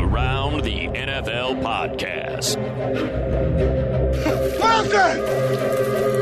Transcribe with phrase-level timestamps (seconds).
[0.00, 2.56] The Around the NFL podcast.
[4.58, 5.20] Welcome!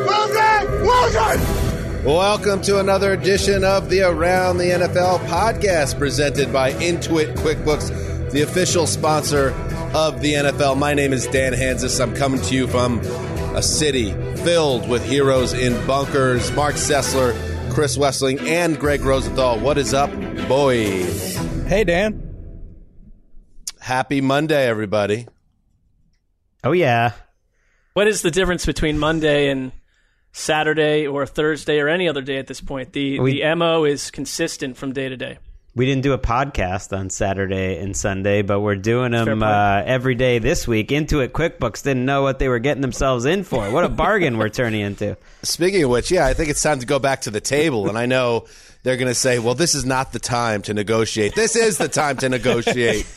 [0.04, 0.84] Welcome!
[0.84, 2.04] Welcome!
[2.04, 8.42] Welcome to another edition of the Around the NFL podcast presented by Intuit QuickBooks, the
[8.42, 9.50] official sponsor
[9.94, 10.76] of the NFL.
[10.76, 12.00] My name is Dan Hanzus.
[12.00, 12.98] I'm coming to you from
[13.54, 16.50] a city filled with heroes in bunkers.
[16.50, 17.32] Marc Sessler,
[17.72, 19.60] Chris Wesseling, and Gregg Rosenthal.
[19.60, 20.10] What is up,
[20.48, 21.36] boys?
[21.68, 22.27] Hey, Dan.
[23.88, 25.26] Happy Monday, everybody.
[26.62, 27.12] Oh yeah.
[27.94, 29.72] What is the difference between Monday and
[30.30, 32.92] Saturday or Thursday or any other day at this point?
[32.92, 35.38] The We- the MO is consistent from day to day.
[35.74, 39.82] We didn't do a podcast on Saturday and Sunday, but we're doing Fair them uh,
[39.86, 40.88] every day this week.
[40.88, 43.70] Intuit QuickBooks didn't know what they were getting themselves in for.
[43.70, 45.16] What a bargain we're turning into.
[45.44, 47.88] Speaking of which, yeah, I think it's time to go back to the table.
[47.88, 48.48] And I know
[48.82, 51.34] they're going to say, well, this is not the time to negotiate.
[51.34, 53.06] This is the time to negotiate.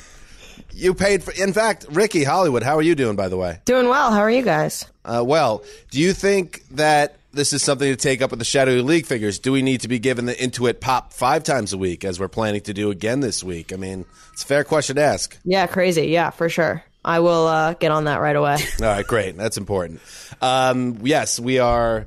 [0.74, 3.60] You paid for, in fact, Ricky Hollywood, how are you doing, by the way?
[3.66, 4.12] Doing well.
[4.12, 4.86] How are you guys?
[5.04, 8.82] Uh, well, do you think that this is something to take up with the Shadowy
[8.82, 9.40] League figures?
[9.40, 12.28] Do we need to be given the Intuit pop five times a week as we're
[12.28, 13.74] planning to do again this week?
[13.74, 15.38] I mean, it's a fair question to ask.
[15.44, 16.08] Yeah, crazy.
[16.08, 16.84] Yeah, for sure.
[17.04, 18.58] I will uh, get on that right away.
[18.80, 19.36] All right, great.
[19.38, 20.02] That's important.
[20.42, 22.06] Um, yes, we are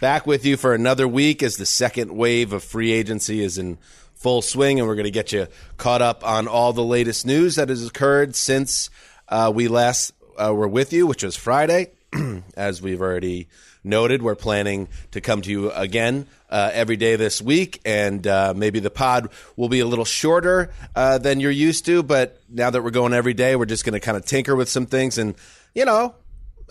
[0.00, 3.78] back with you for another week as the second wave of free agency is in
[4.24, 7.56] full swing, and we're going to get you caught up on all the latest news
[7.56, 8.88] that has occurred since
[9.28, 11.90] uh, we last uh, were with you, which was Friday.
[12.56, 13.48] as we've already
[13.84, 18.54] noted, we're planning to come to you again uh, every day this week, and uh,
[18.56, 22.02] maybe the pod will be a little shorter uh, than you're used to.
[22.02, 24.70] But now that we're going every day, we're just going to kind of tinker with
[24.70, 25.34] some things and,
[25.74, 26.14] you know,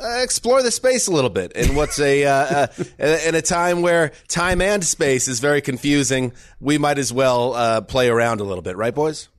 [0.01, 2.67] uh, explore the space a little bit in what's a uh, uh,
[2.99, 6.31] in a time where time and space is very confusing.
[6.59, 9.29] We might as well uh, play around a little bit, right, boys?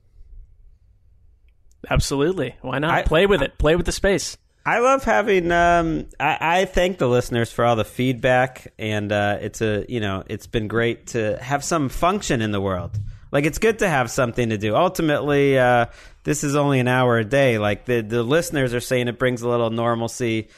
[1.89, 2.55] Absolutely.
[2.61, 2.93] Why not?
[2.93, 3.57] I- Play with it.
[3.57, 4.37] Play with the space.
[4.67, 5.51] I love having.
[5.51, 9.99] Um, I, I thank the listeners for all the feedback, and uh, it's a you
[9.99, 12.97] know it's been great to have some function in the world.
[13.31, 14.75] Like it's good to have something to do.
[14.75, 15.85] Ultimately, uh,
[16.25, 17.57] this is only an hour a day.
[17.57, 20.49] Like the the listeners are saying, it brings a little normalcy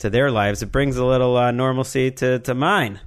[0.00, 0.62] to their lives.
[0.62, 3.00] It brings a little uh, normalcy to to mine.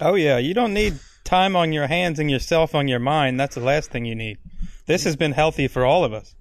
[0.00, 3.40] Oh yeah, you don't need time on your hands and yourself on your mind.
[3.40, 4.38] That's the last thing you need.
[4.86, 6.34] This has been healthy for all of us.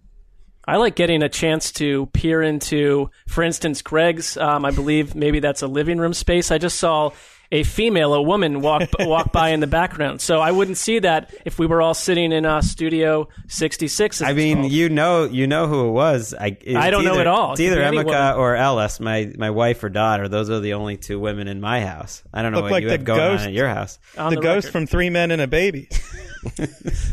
[0.67, 4.37] I like getting a chance to peer into, for instance, Gregg's.
[4.37, 6.51] Um, I believe maybe that's a living room space.
[6.51, 7.11] I just saw
[7.51, 10.21] a female, a woman, walk walk by in the background.
[10.21, 14.21] So I wouldn't see that if we were all sitting in uh, Studio 66.
[14.21, 14.71] I mean, called.
[14.71, 16.33] you know, you know who it was.
[16.33, 17.53] I, it's I don't know at all.
[17.53, 18.35] It's either be any Emeka woman.
[18.35, 20.27] or Ellis, my my wife or daughter.
[20.27, 22.23] Those are the only two women in my house.
[22.33, 23.97] I don't know Look what like you the have going ghost- on at your house.
[24.15, 24.71] The, the ghost record.
[24.71, 25.89] from Three Men and a Baby.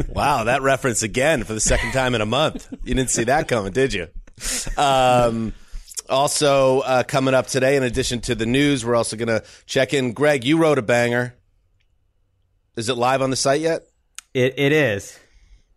[0.08, 2.68] Wow, that reference again for the second time in a month.
[2.84, 4.06] You didn't see that coming, did you?
[4.76, 5.52] Um,
[6.08, 9.94] also, uh, coming up today, in addition to the news, we're also going to check
[9.94, 10.12] in.
[10.12, 11.34] Gregg, you wrote a banger.
[12.76, 13.86] Is it live on the site yet?
[14.34, 15.18] It it is.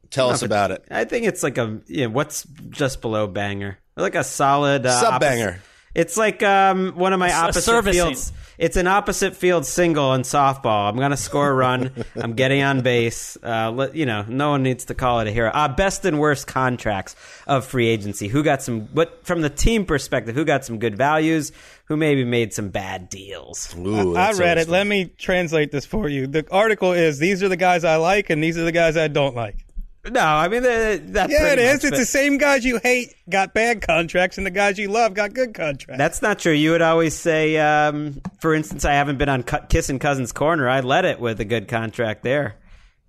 [0.09, 0.83] Tell us about it.
[0.89, 4.99] I think it's like a you know, what's just below banger, like a solid uh,
[4.99, 5.61] Sub banger.
[5.99, 8.05] It's like um, one of my opposite servicing.
[8.05, 8.33] fields.
[8.57, 10.89] It's an opposite field single in softball.
[10.89, 11.91] I'm going to score a run.
[12.15, 13.37] I'm getting on base.
[13.41, 15.49] Uh, let, you know, no one needs to call it a hero.
[15.49, 17.15] Uh, best and worst contracts
[17.47, 18.27] of free agency.
[18.27, 18.87] Who got some?
[18.87, 20.35] What from the team perspective?
[20.35, 21.51] Who got some good values?
[21.85, 23.75] Who maybe made some bad deals?
[23.77, 24.67] Ooh, I that's read it.
[24.67, 26.27] Let me translate this for you.
[26.27, 29.07] The article is these are the guys I like and these are the guys I
[29.07, 29.65] don't like.
[30.09, 31.01] No, I mean that.
[31.13, 31.83] Yeah, it pretty is.
[31.83, 35.13] much It's the same guys you hate got bad contracts and the guys you love
[35.13, 35.97] got good contracts.
[35.97, 36.53] That's not true.
[36.53, 40.69] You would always say, um, for instance, I haven't been on Kiss and Cousins Corner.
[40.69, 42.55] I led it with a good contract there.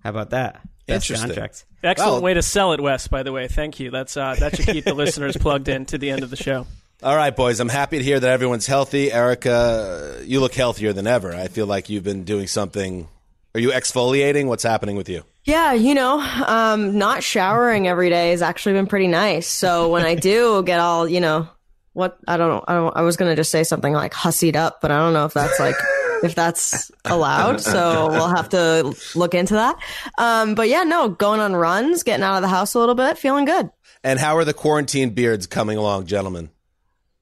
[0.03, 0.55] How about that?
[0.87, 1.29] Best Interesting.
[1.29, 1.65] contracts.
[1.83, 3.07] Excellent Well- way to sell it, Wes.
[3.07, 3.89] By the way, thank you.
[3.89, 6.67] That's uh, that should keep the listeners plugged in to the end of the show.
[7.01, 7.59] All right, boys.
[7.59, 9.11] I'm happy to hear that everyone's healthy.
[9.11, 11.33] Erica, you look healthier than ever.
[11.33, 13.07] I feel like you've been doing something.
[13.55, 14.45] Are you exfoliating?
[14.45, 15.23] What's happening with you?
[15.43, 19.47] Yeah, you know, um, not showering every day has actually been pretty nice.
[19.47, 21.49] So when I do get all, you know,
[21.93, 22.95] what I don't know, I don't.
[22.97, 25.59] I was gonna just say something like hussied up, but I don't know if that's
[25.59, 25.75] like
[26.23, 27.59] if that's allowed.
[27.61, 29.77] So we'll have to look into that.
[30.17, 33.17] Um, but yeah, no, going on runs, getting out of the house a little bit,
[33.17, 33.69] feeling good.
[34.03, 36.49] And how are the quarantine beards coming along, gentlemen?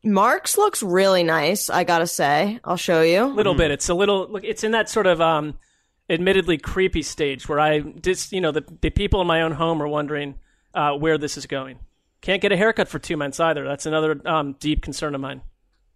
[0.04, 2.60] Marc's looks really nice, I gotta say.
[2.63, 3.24] I'll show you.
[3.24, 3.72] A little bit.
[3.72, 4.27] It's a little.
[4.30, 5.57] Look, it's in that sort of um,
[6.10, 9.82] admittedly creepy stage where I just, you know, the the people in my own home
[9.82, 10.36] are wondering
[10.74, 11.80] uh, where this is going.
[12.22, 13.66] Can't get a haircut for two months either.
[13.66, 15.42] That's another um, deep concern of mine.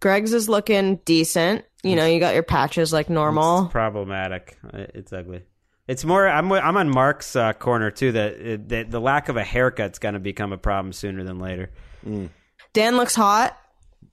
[0.00, 1.64] Gregg's is looking decent.
[1.82, 3.66] You know, you got your patches like normal.
[3.66, 4.56] problematic.
[4.72, 5.42] It's ugly.
[5.86, 6.26] It's more.
[6.26, 8.12] I'm I'm on Marc's uh, corner too.
[8.12, 11.70] That, that the lack of a haircut's going to become a problem sooner than later.
[12.72, 13.58] Dan looks hot,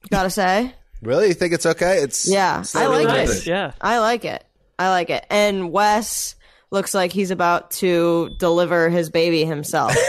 [0.09, 0.73] gotta say.
[1.01, 1.29] Really?
[1.29, 1.99] You think it's okay?
[1.99, 3.47] It's Yeah, it's not I like really it.
[3.47, 3.71] Yeah.
[3.81, 4.43] I like it.
[4.81, 5.23] I like it.
[5.29, 6.35] And Wes
[6.71, 9.95] looks like he's about to deliver his baby himself.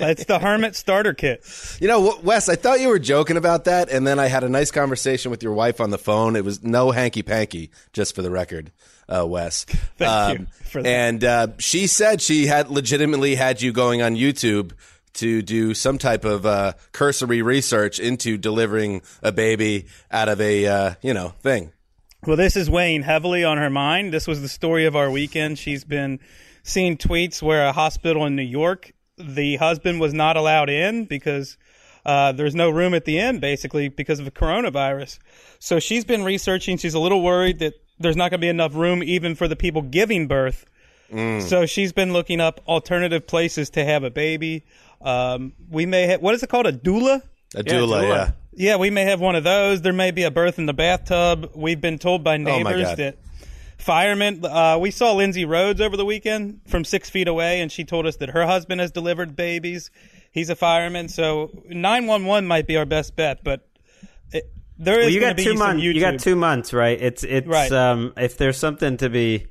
[0.00, 1.44] It's the Hermit starter kit.
[1.80, 4.48] You know, Wes, I thought you were joking about that, and then I had a
[4.48, 6.36] nice conversation with your wife on the phone.
[6.36, 8.72] It was no hanky panky, just for the record,
[9.08, 9.64] uh, Wes.
[9.98, 10.88] Thank you for that.
[10.88, 14.72] And uh, she said she had legitimately had you going on YouTube
[15.14, 20.66] to do some type of uh, cursory research into delivering a baby out of a
[20.66, 21.72] uh, you know thing.
[22.26, 24.12] Well, this is weighing heavily on her mind.
[24.12, 25.58] This was the story of our weekend.
[25.58, 26.20] She's been
[26.62, 31.58] seeing tweets where a hospital in New York, the husband was not allowed in because
[32.06, 35.18] uh, there's no room at the inn, basically, because of the coronavirus.
[35.58, 36.78] So she's been researching.
[36.78, 39.56] She's a little worried that there's not going to be enough room even for the
[39.56, 40.64] people giving birth.
[41.40, 44.64] So she's been looking up alternative places to have a baby.
[45.00, 46.66] Um, we may have, what is it called?
[46.66, 47.22] A doula?
[47.54, 48.08] A doula, doula.
[48.08, 48.30] yeah.
[48.56, 49.82] Yeah, we may have one of those.
[49.82, 51.50] There may be a birth in the bathtub.
[51.54, 52.96] We've been told by Oh neighbors God.
[52.98, 53.18] that
[53.78, 54.44] firemen.
[54.44, 58.06] Uh, we saw Lindsay Rhodes over the weekend from six feet away, and she told
[58.06, 59.90] us that her husband has delivered babies.
[60.32, 63.44] He's a fireman, so nine one one might be our best bet.
[63.44, 63.68] But
[64.32, 65.82] it, there is Well, you got two months.
[65.82, 67.00] You got two months, right?
[67.00, 67.70] It's it's Right.
[67.72, 69.46] um if there's something to be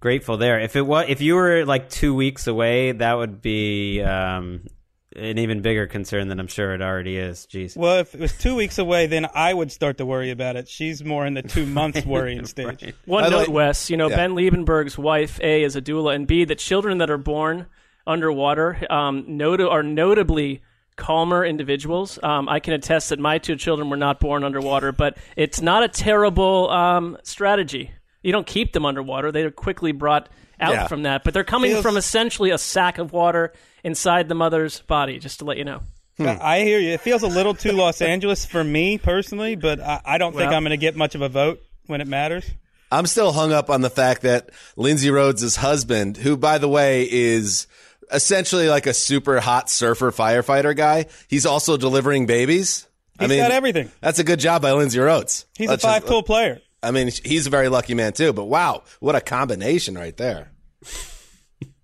[0.00, 0.60] grateful there.
[0.60, 4.66] If it was if you were like two weeks away, that would be um
[5.16, 7.46] an even bigger concern than I'm sure it already is.
[7.50, 7.76] Jeez.
[7.76, 10.68] Well, if it was two weeks away, then I would start to worry about it.
[10.68, 12.94] She's more in the two months worrying stage.
[13.06, 13.90] One By the note, way- Wes.
[13.90, 14.16] You know, Yeah.
[14.16, 17.66] Ben Liebenberg's wife, A, is a doula, and B, the children that are born
[18.06, 20.62] underwater um, not- are notably
[20.96, 22.18] calmer individuals.
[22.22, 25.82] Um, I can attest that my two children were not born underwater, but it's not
[25.82, 27.90] a terrible um, strategy.
[28.22, 30.28] You don't keep them underwater; they are quickly brought
[30.60, 30.86] out Yeah.
[30.86, 31.24] from that.
[31.24, 33.52] But they're coming Feels- from essentially a sack of water
[33.84, 35.18] inside the mother's body.
[35.18, 35.80] Just to let you know.
[36.18, 36.66] I hmm.
[36.66, 36.90] hear you.
[36.90, 40.48] It feels a little too Los Angeles for me personally, but I, I don't think
[40.48, 42.44] Well- I'm going to get much of a vote when it matters.
[42.90, 47.06] I'm still hung up on the fact that Lindsay Rhodes' husband, who by the way
[47.10, 47.66] is
[48.12, 52.86] essentially like a super hot surfer firefighter guy, he's also delivering babies.
[53.18, 53.90] I mean, got everything.
[54.00, 55.46] That's a good job by Lindsay Rhodes.
[55.56, 56.60] He's Let's a just- five tool player.
[56.82, 58.32] I mean, he's a very lucky man too.
[58.32, 60.52] But wow, what a combination right there.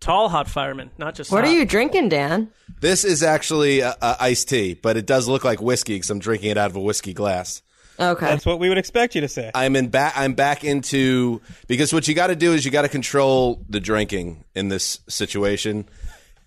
[0.01, 1.31] Tall, hot fireman, not just.
[1.31, 1.51] what hot.
[1.53, 2.51] are you drinking, Dan?
[2.81, 6.19] This is actually uh, uh, iced tea, but it does look like whiskey because I'm
[6.19, 7.63] drinking it out of a whiskey glass.
[8.01, 8.27] Okay.
[8.27, 9.53] That's what we would expect you to say.
[9.55, 10.15] I'm in back.
[10.17, 13.79] I'm back into because what you got to do is you got to control the
[13.79, 15.89] drinking in this situation,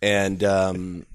[0.02, 1.06] and um,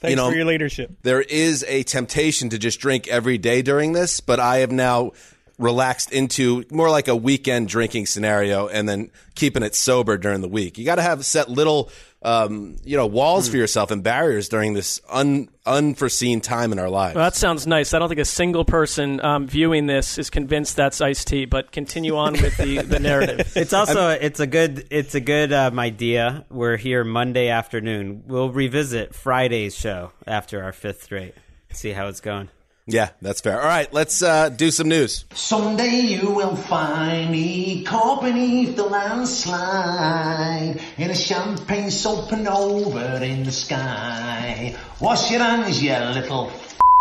[0.00, 0.90] Thanks know- for your leadership.
[1.02, 4.18] there is a temptation to just drink every day during this.
[4.18, 5.12] But I have now
[5.58, 10.48] relaxed into more like a weekend drinking scenario, and then keeping it sober during the
[10.48, 10.76] week.
[10.76, 11.90] You got to have set little,
[12.22, 16.90] um, you know, walls for yourself and barriers during this un, unforeseen time in our
[16.90, 17.14] lives.
[17.14, 17.94] Well, that sounds nice.
[17.94, 21.46] I don't think a single person um, viewing this is convinced that's iced tea.
[21.46, 23.52] But continue on with the, the narrative.
[23.56, 26.44] It's also it's a good it's a good um, idea.
[26.50, 28.24] We're here Monday afternoon.
[28.26, 31.34] We'll revisit Friday's show after our fifth straight.
[31.72, 32.48] See how it's going.
[32.86, 33.60] Yeah, that's fair.
[33.60, 35.24] All right, let's uh, do some news.
[35.34, 43.52] Someday you will find me caught beneath the landslide in a champagne supernova in the
[43.52, 44.76] sky.
[45.00, 46.50] Wash your hands, you little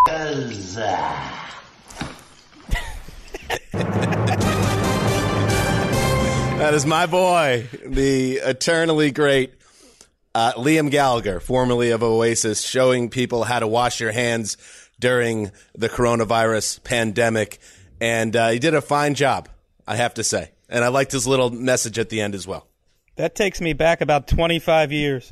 [0.08, 0.76] f***ers.
[6.56, 9.54] That is my boy, the eternally great
[10.34, 14.58] uh, Liam Gallagher, formerly of Oasis, showing people how to wash your hands
[15.00, 17.60] during the coronavirus pandemic.
[18.00, 19.50] And uh, he did a fine job,
[19.88, 20.52] I have to say.
[20.70, 22.68] And I liked his little message at the end as well.
[23.16, 25.32] That takes me back about 25 years.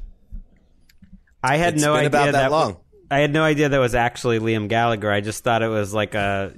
[1.43, 2.77] I had It's no been idea about that w- long.
[3.11, 5.11] I had no idea that was actually Liam Gallagher.
[5.11, 6.53] I just thought it was like a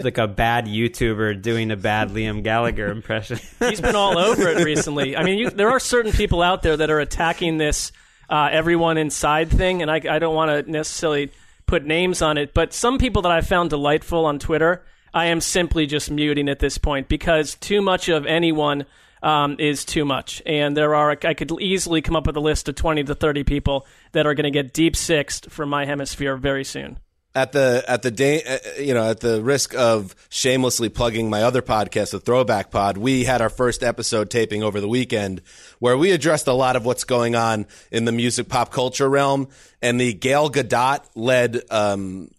[0.00, 3.38] like a bad YouTuber doing a bad Liam Gallagher impression.
[3.60, 5.16] He's been all over it recently.
[5.16, 7.92] I mean, you, there are certain people out there that are attacking this
[8.28, 11.30] uh, everyone inside thing, and I, I don't want to necessarily
[11.66, 15.40] put names on it, but some people that I found delightful on Twitter I am
[15.40, 18.84] simply just muting at this point because too much of anyone
[19.22, 20.42] um, is too much.
[20.44, 23.44] And there are, I could easily come up with a list of 20 to 30
[23.44, 26.98] people that are going to get deep sixed from my hemisphere very soon
[27.34, 31.42] at the at the day uh, you know at the risk of shamelessly plugging my
[31.42, 35.42] other podcast the throwback pod we had our first episode taping over the weekend
[35.78, 39.48] where we addressed a lot of what's going on in the music pop culture realm
[39.82, 42.30] and the Gal Gadot led um,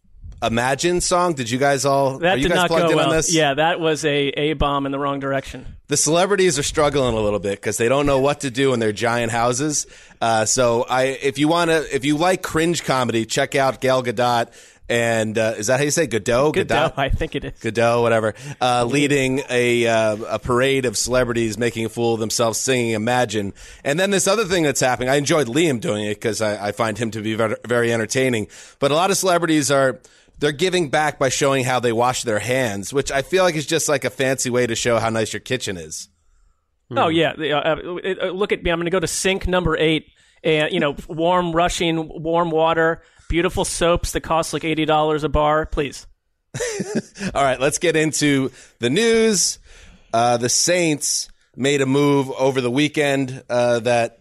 [0.45, 1.33] Imagine song.
[1.33, 2.19] Did you guys all?
[2.19, 3.09] That are you did guys not plugged go in well.
[3.09, 3.33] on this?
[3.33, 5.65] Yeah, that was a a bomb in the wrong direction.
[5.87, 8.79] The celebrities are struggling a little bit because they don't know what to do in
[8.79, 9.87] their giant houses.
[10.19, 14.03] Uh, so I, if you want to, if you like cringe comedy, check out Gal
[14.03, 14.49] Gadot.
[14.87, 16.51] And uh, is that how you say Godot?
[16.51, 17.59] Godot, I think it is.
[17.59, 22.59] Godot, whatever, uh, leading a uh, a parade of celebrities making a fool of themselves,
[22.59, 25.09] singing "Imagine." And then this other thing that's happening.
[25.09, 28.47] I enjoyed Liam doing it because I, I find him to be very, very entertaining.
[28.77, 29.99] But a lot of celebrities are
[30.37, 33.65] they're giving back by showing how they wash their hands, which I feel like is
[33.65, 36.09] just like a fancy way to show how nice your kitchen is.
[36.91, 38.69] Oh yeah, uh, uh, look at me.
[38.69, 40.11] I'm going to go to sink number eight,
[40.43, 43.01] and you know, warm, rushing, warm water,
[43.35, 45.65] beautiful soaps that cost like eighty dollars a bar.
[45.65, 46.07] Please.
[47.35, 48.49] All right, let's get into
[48.79, 49.59] the news.
[50.13, 54.19] Uh, the Saints made a move over the weekend uh, that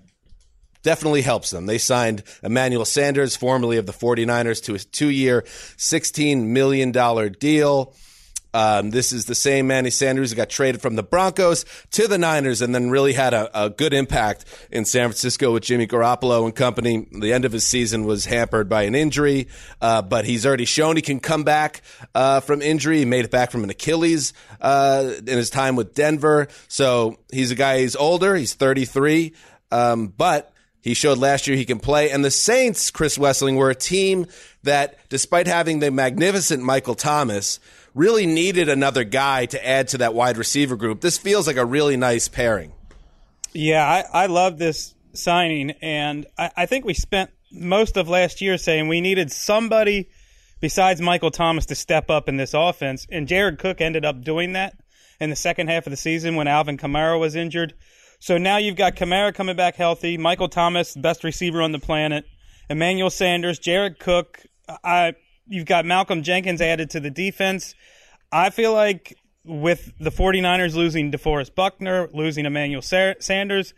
[0.83, 1.67] definitely helps them.
[1.67, 7.95] They signed Emmanuel Sanders, formerly of the 49ers, to a two year, $16 million deal.
[8.55, 12.17] Um, this is the same Manny Sanders who got traded from the Broncos to the
[12.19, 16.45] Niners and then really had a, a, good impact in San Francisco with Jimmy Garoppolo
[16.45, 17.05] and company.
[17.11, 19.49] The end of his season was hampered by an injury,
[19.81, 21.83] uh, but he's already shown he can come back
[22.15, 22.99] uh, from injury.
[22.99, 26.47] He made it back from an Achilles uh, in his time with Denver.
[26.69, 29.35] So he's a guy, he's older, he's 33,
[29.73, 32.11] um, but he showed last year he can play.
[32.11, 34.27] And the Saints, Chris Wesseling, were a team
[34.65, 37.59] that, despite having the magnificent Michael Thomas,
[37.95, 41.01] really needed another guy to add to that wide receiver group.
[41.01, 42.73] This feels like a really nice pairing.
[43.53, 45.71] Yeah, I, I love this signing.
[45.81, 50.09] And I, I think we spent most of last year saying we needed somebody
[50.61, 53.07] besides Michael Thomas to step up in this offense.
[53.11, 54.77] And Jared Cook ended up doing that
[55.21, 57.75] in the second half of the season when Alvin Kamara was injured.
[58.19, 62.25] So now you've got Kamara coming back healthy, Michael Thomas, best receiver on the planet,
[62.71, 64.41] Emmanuel Sanders, Jared Cook.
[64.83, 65.15] I,
[65.47, 67.75] you've got Malcolm Jenkins added to the defense.
[68.33, 73.75] I feel like with the 49ers losing DeForest Buckner, losing Emmanuel Sanders,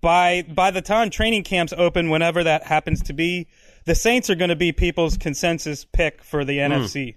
[0.00, 3.48] by by the time training camps open, whenever that happens to be,
[3.84, 6.70] the Saints are going to be people's consensus pick for the mm.
[6.70, 7.16] NFC.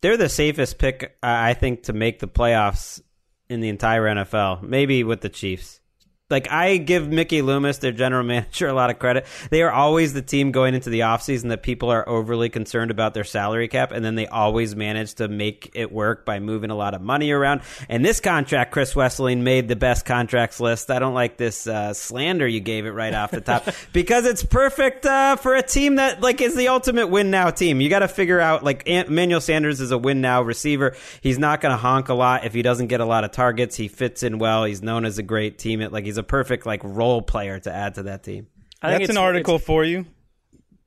[0.00, 3.00] They're the safest pick, I think, to make the playoffs
[3.48, 5.80] in the entire NFL, maybe with the Chiefs.
[6.30, 9.24] Like I give Mickey Loomis, their general manager, a lot of credit.
[9.48, 13.14] They are always the team going into the offseason that people are overly concerned about
[13.14, 16.74] their salary cap, and then they always manage to make it work by moving a
[16.74, 17.62] lot of money around.
[17.88, 20.90] And this contract, Chris Wesseling made the best contracts list.
[20.90, 24.44] I don't like this uh, slander you gave it right off the top because it's
[24.44, 27.80] perfect uh, for a team that like is the ultimate win now team.
[27.80, 30.94] You got to figure out like Emmanuel Sanders is a win now receiver.
[31.22, 33.76] He's not going to honk a lot if he doesn't get a lot of targets.
[33.76, 34.64] He fits in well.
[34.64, 35.80] He's known as a great team.
[35.80, 38.48] Like he's a perfect like role player to add to that team.
[38.82, 40.06] I That's an article for you.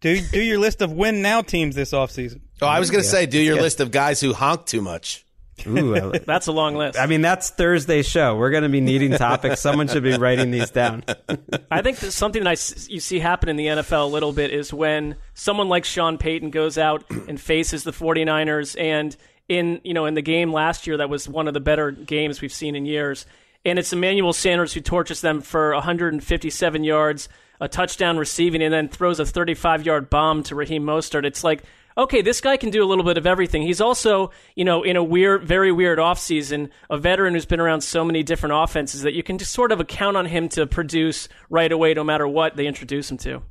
[0.02, 2.42] Do do your list of win now teams this offseason.
[2.62, 3.12] Oh, I was going to yeah.
[3.12, 3.62] say, do your yeah.
[3.62, 5.26] list of guys who honk too much.
[5.68, 6.98] Ooh, that's a long list.
[6.98, 8.36] I mean, that's Thursday's show.
[8.36, 9.62] We're going to be needing topics.
[9.62, 11.04] Someone should be writing these down.
[11.72, 14.74] I think something that I, you see happen in the NFL a little bit is
[14.74, 19.16] when someone like Sean Payton goes out and faces the 49ers and
[19.50, 22.42] in, you know, in the game last year that was one of the better games
[22.42, 23.26] we've seen in years
[23.66, 28.88] and it's Emmanuel Sanders who torches them for 157 yards, a touchdown receiving, and then
[28.88, 31.26] throws a 35 yard bomb to Raheem Mostert.
[31.26, 31.64] It's like,
[31.98, 33.62] okay, this guy can do a little bit of everything.
[33.62, 37.82] He's also, you know, in a weird, very weird offseason, a veteran who's been around
[37.82, 41.28] so many different offenses that you can just sort of count on him to produce
[41.50, 43.42] right away no matter what they introduce him to.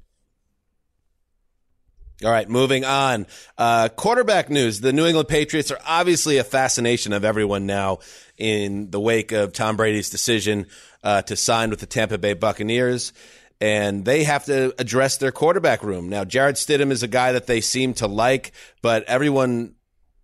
[2.23, 3.27] All right, moving on.
[3.57, 4.83] Uh, quarterback news.
[4.83, 8.01] The New England Patriots are obviously a fascination of everyone now
[8.37, 10.67] in the wake of Tom Brady's decision
[11.03, 13.15] uh, to sign with the Tampa Bay Buccaneers.
[13.59, 16.11] And they have to address their quarterback room.
[16.11, 19.75] Now, Jarrett Stidham is a guy that they seem to like, but everyone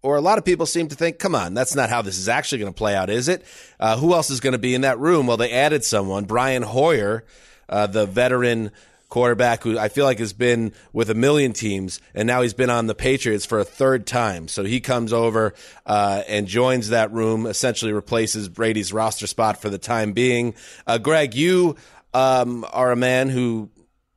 [0.03, 2.29] or a lot of people seem to think, come on, that's not how this is
[2.29, 3.43] actually going to play out, is it?
[3.81, 5.27] Uh, who else is going to be in that room?
[5.27, 7.25] Well, they added someone, Brian Hoyer,
[7.69, 8.71] uh, the veteran
[9.09, 12.71] quarterback who I feel like has been with a million teams, and now he's been
[12.71, 14.49] on the Patriots for a third time.
[14.49, 19.71] So he comes over uh, and joins that room, essentially replaces Brady's roster spot for
[19.71, 20.55] the time being.
[20.87, 21.77] Uh, Gregg, you
[22.15, 23.71] um, are a man who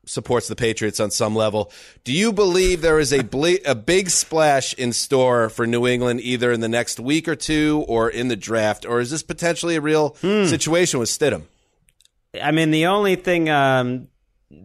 [0.05, 1.71] supports the Patriots on some level.
[2.03, 6.21] Do you believe there is a ble- a big splash in store for New England
[6.21, 9.75] either in the next week or two or in the draft, or is this potentially
[9.75, 11.43] a real situation with Stidham?
[12.41, 14.07] I mean, the only thing um,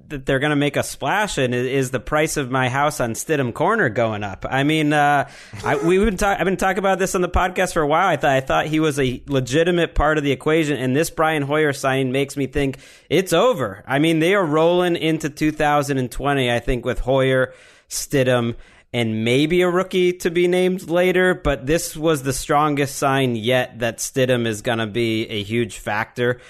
[0.08, 3.12] that they're going to make a splash and is, the price of my house on
[3.12, 4.46] Stidham Corner going up.
[4.48, 5.28] I mean, uh,
[5.62, 8.08] I, we've been I've been talking about this on the podcast for a while.
[8.08, 11.42] I thought I thought he was a legitimate part of the equation, and this Brian
[11.42, 12.78] Hoyer signing makes me think
[13.10, 13.84] it's over.
[13.86, 16.50] I mean, they are rolling into 2020.
[16.50, 17.52] I think with Hoyer,
[17.88, 18.56] Stidham.
[18.94, 23.80] And maybe a rookie to be named later, but this was the strongest sign yet
[23.80, 26.40] that Stidham is going to be a huge factor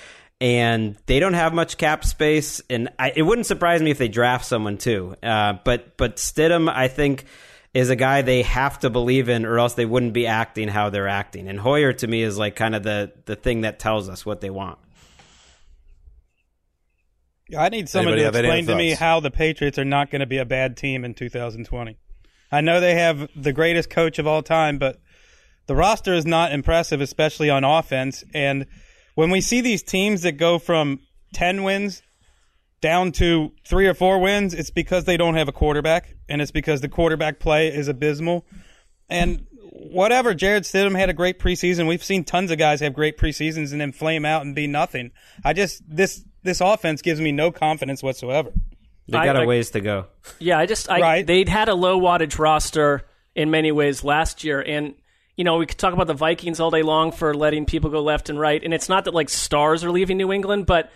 [0.45, 2.61] and they don't have much cap space.
[2.69, 5.17] And I, it wouldn't surprise me if they draft someone too.
[5.23, 7.25] Uh, but but Stidham, I think,
[7.73, 10.91] is a guy they have to believe in, or else they wouldn't be acting how
[10.91, 11.49] they're acting.
[11.49, 14.43] And Hoyer to me is like kind of the the thing that tells us what
[14.43, 14.79] they want.
[17.59, 20.27] I need someone Anybody to explain to me how the Patriots are not going to
[20.27, 21.97] be a bad team in 2020.
[22.53, 25.01] I know they have the greatest coach of all time, but
[25.67, 28.25] the roster is not impressive, especially on offense.
[28.35, 28.67] And
[29.15, 31.01] when we see these teams that go from
[31.35, 32.03] 10 wins
[32.81, 36.51] down to three or four wins, it's because they don't have a quarterback, and it's
[36.51, 38.45] because the quarterback play is abysmal.
[39.09, 41.87] And whatever, Jarrett Stidham had a great preseason.
[41.89, 45.11] We've seen tons of guys have great preseasons and then flame out and be nothing.
[45.45, 48.53] I just this this offense gives me no confidence whatsoever.
[49.09, 50.07] They I- got a I- ways to go.
[50.39, 51.27] Yeah, I just I, Right.
[51.27, 53.03] they'd had a low wattage roster
[53.35, 54.95] in many ways last year, and
[55.37, 58.03] you know we could talk about the Vikings all day long for letting people go
[58.03, 60.91] left and right, and it's not that like stars are leaving New England, but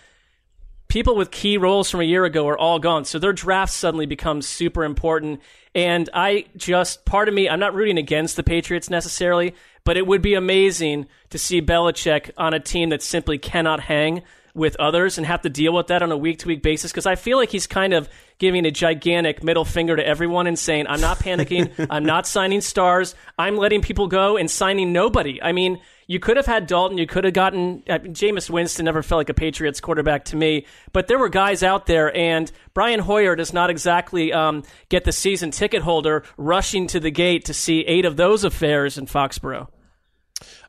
[0.88, 4.06] people with key roles from a year ago are all gone, so their draft suddenly
[4.06, 5.40] becomes super important.
[5.74, 9.54] And I just part of me, I'm not rooting against the Patriots necessarily,
[9.84, 14.22] but it would be amazing to see Belichick on a team that simply cannot hang
[14.58, 17.06] with others and have to deal with that on a week to week basis because
[17.06, 20.86] I feel like he's kind of giving a gigantic middle finger to everyone and saying,
[20.88, 21.86] I'm not panicking.
[21.90, 23.14] I'm not signing stars.
[23.38, 25.40] I'm letting people go and signing nobody.
[25.42, 26.98] I mean, you could have had Dalton.
[26.98, 28.86] You could have gotten I mean, Jameis Winston.
[28.86, 32.50] Never felt like a Patriots quarterback to me, but there were guys out there, and
[32.72, 37.44] Brian Hoyer does not exactly um, get the season ticket holder rushing to the gate
[37.44, 39.68] to see eight of those affairs in Foxborough.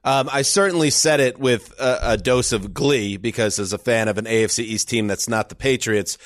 [0.04, 4.08] Um, I certainly said it with a, a dose of glee because, as a fan
[4.08, 6.18] of an AFC East team that's not the Patriots,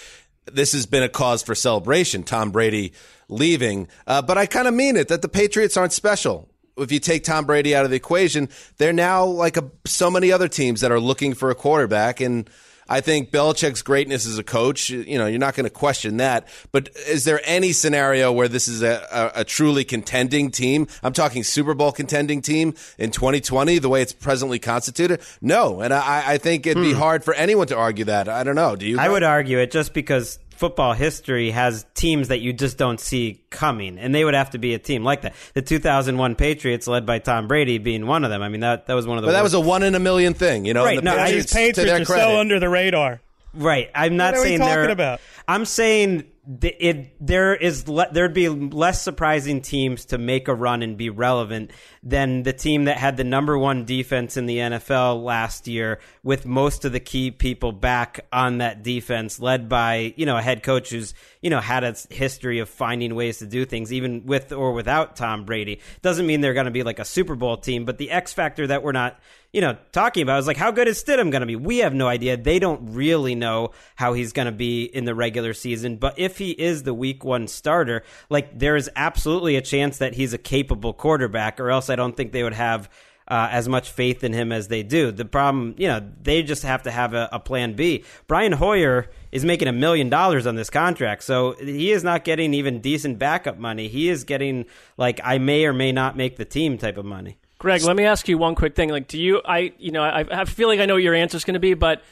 [0.46, 2.24] this has been a cause for celebration.
[2.24, 2.94] Tom Brady
[3.30, 6.50] leaving, uh, but I kind of mean it that the Patriots aren't special.
[6.78, 10.32] If you take Tom Brady out of the equation, they're now like a, so many
[10.32, 12.50] other teams that are looking for a quarterback and.
[12.88, 16.48] I think Belichick's greatness as a coach, you know, you're not going to question that.
[16.72, 20.88] But is there any scenario where this is a, a, a truly contending team?
[21.02, 25.22] I'm talking Super Bowl contending team in 2020, the way it's presently constituted.
[25.42, 27.00] No, and I, I think it'd be hmm.
[27.00, 28.28] hard for anyone to argue that.
[28.28, 28.76] I don't know.
[28.76, 29.00] Do you?
[29.00, 33.44] I would argue it just because football history has teams that you just don't see
[33.50, 35.34] coming, and they would have to be a team like that.
[35.54, 38.42] The 2001 Patriots, led by Tom Brady, being one of them.
[38.42, 39.28] I mean, that that was one of the.
[39.28, 40.84] But that was a one in a million thing, you know.
[40.86, 42.70] Right, and the no, I- These Patriots, to Patriots their are credit, so under the
[42.70, 43.22] radar.
[43.54, 43.90] Right.
[43.94, 45.22] I'm not What are we saying talking they're about?
[45.48, 46.24] I'm saying
[46.62, 47.16] it.
[47.26, 51.72] There is le- there'd be less surprising teams to make a run and be relevant
[52.02, 56.46] than the team that had the number one defense in the NFL last year, with
[56.46, 60.64] most of the key people back on that defense, led by you know a head
[60.64, 64.52] coach who's you know had a history of finding ways to do things, even with
[64.52, 65.80] or without Tom Brady.
[66.02, 68.66] Doesn't mean they're going to be like a Super Bowl team, but the X factor
[68.66, 69.20] that we're not
[69.54, 71.56] you know, talking about is like, how good is Stidham going to be?
[71.56, 72.36] We have no idea.
[72.36, 75.98] They don't really know how he's going to be in the regular season.
[75.98, 80.16] But if he is the week one starter, like, there is absolutely a chance that
[80.16, 82.90] he's a capable quarterback, or else I don't think they would have.
[83.34, 85.12] Uh, as much faith in him as they do.
[85.12, 88.04] The problem, you know, they just have to have a, a plan B.
[88.28, 92.54] Brian Hoyer is making a million dollars on this contract, so he is not getting
[92.54, 93.88] even decent backup money.
[93.88, 94.66] He is getting
[94.98, 97.40] like I may or may not make the team type of money.
[97.58, 98.90] Gregg, let me ask you one quick thing.
[98.90, 99.42] Like, do you?
[99.44, 101.74] I, you know, I, I feel like I know your answer is going to be,
[101.74, 102.04] but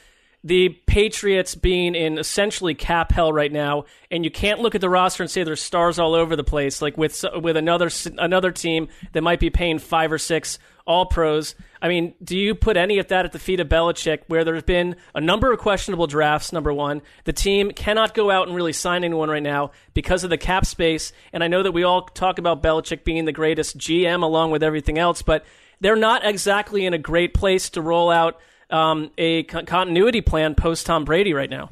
[0.44, 4.88] the Patriots being in essentially cap hell right now, and you can't look at the
[4.88, 6.82] roster and say there's stars all over the place.
[6.82, 11.54] Like with with another another team that might be paying five or six All Pros.
[11.80, 14.64] I mean, do you put any of that at the feet of Belichick, where there's
[14.64, 16.52] been a number of questionable drafts?
[16.52, 20.30] Number one, the team cannot go out and really sign anyone right now because of
[20.30, 21.12] the cap space.
[21.32, 24.64] And I know that we all talk about Belichick being the greatest GM along with
[24.64, 25.44] everything else, but
[25.80, 28.40] they're not exactly in a great place to roll out
[28.72, 31.70] um, a con- continuity plan post Tom Brady right now.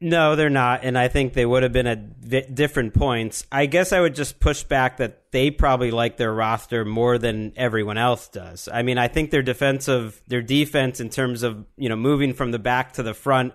[0.00, 3.46] No, they're not, and I think they would have been at vi- different points.
[3.52, 7.52] I guess I would just push back that they probably like their roster more than
[7.54, 8.68] everyone else does.
[8.72, 12.50] I mean, I think their defensive, their defense in terms of you know moving from
[12.50, 13.52] the back to the front,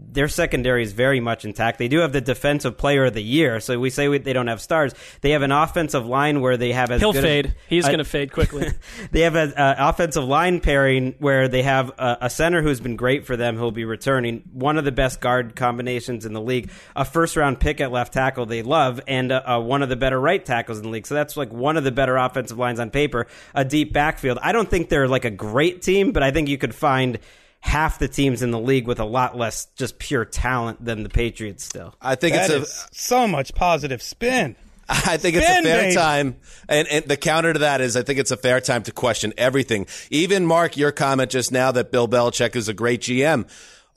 [0.00, 1.78] their secondary is very much intact.
[1.78, 4.46] They do have the defensive player of the year, so we say we, they don't
[4.46, 4.94] have stars.
[5.20, 7.46] They have an offensive line where they have as He'll fade.
[7.46, 8.70] As, He's going to fade quickly.
[9.10, 13.26] they have an offensive line pairing where they have a, a center who's been great
[13.26, 14.42] for them, who'll be returning.
[14.52, 16.70] One of the best guard combinations in the league.
[16.96, 19.96] A first round pick at left tackle they love, and uh, uh, one of the
[19.96, 21.06] better right tackles in the league.
[21.06, 23.26] So that's like one of the better offensive lines on paper.
[23.54, 24.38] A deep backfield.
[24.42, 27.18] I don't think they're like a great team, but I think you could find
[27.60, 31.08] half the teams in the league with a lot less just pure talent than the
[31.08, 31.94] Patriots still.
[32.00, 34.56] I think That it's a is so much positive spin.
[34.88, 35.94] I think it's a fair baby.
[35.94, 38.92] time, and, and the counter to that is I think it's a fair time to
[38.92, 39.86] question everything.
[40.10, 43.46] Even Marc, your comment just now that Bill Belichick is a great GM.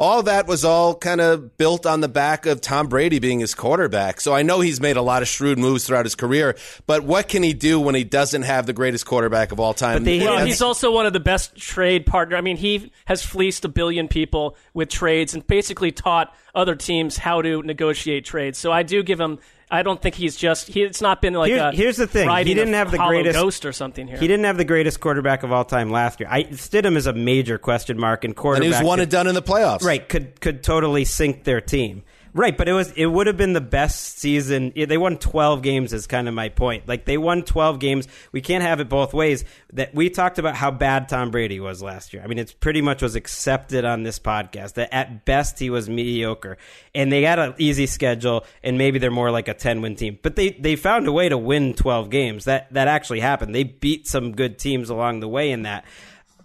[0.02, 3.54] All that was all kind of built on the back of Tom Brady being his
[3.54, 4.20] quarterback.
[4.20, 6.56] So I know he's made a lot of shrewd moves throughout his career,
[6.88, 10.00] but what can he do when he doesn't have the greatest quarterback of all time?
[10.00, 12.36] But they- Well, he's also one of the best trade partner.
[12.36, 17.18] I mean, he has fleeced a billion people with trades and basically taught other teams
[17.18, 18.58] how to negotiate trades.
[18.58, 19.38] So I do give him.
[19.72, 20.68] I don't think he's just.
[20.68, 22.30] He, it's not been like Here- a here's the thing.
[22.46, 24.18] He didn't have the greatest- ghost or something here.
[24.18, 26.28] He didn't have the greatest quarterback of all time last year.
[26.30, 28.66] I, Stidham is a major question mark, and and quarterback.
[28.66, 29.84] he was one and done in the playoffs.
[29.84, 32.04] Right, could could totally sink their team.
[32.34, 34.72] Right, but it was it would have been the best season.
[34.74, 36.88] They won 12 games is kind of my point.
[36.88, 38.08] Like they won 12 games.
[38.32, 39.44] We can't have it both ways.
[39.74, 42.24] That we talked about how bad Tom Brady was last year.
[42.24, 45.90] I mean, it's pretty much was accepted on this podcast that at best he was
[45.90, 46.58] mediocre.
[46.96, 50.18] And they had an easy schedule and maybe they're more like a 10 win team.
[50.22, 52.46] But they they found a way to win 12 games.
[52.46, 53.54] That that actually happened.
[53.54, 55.84] They beat some good teams along the way in that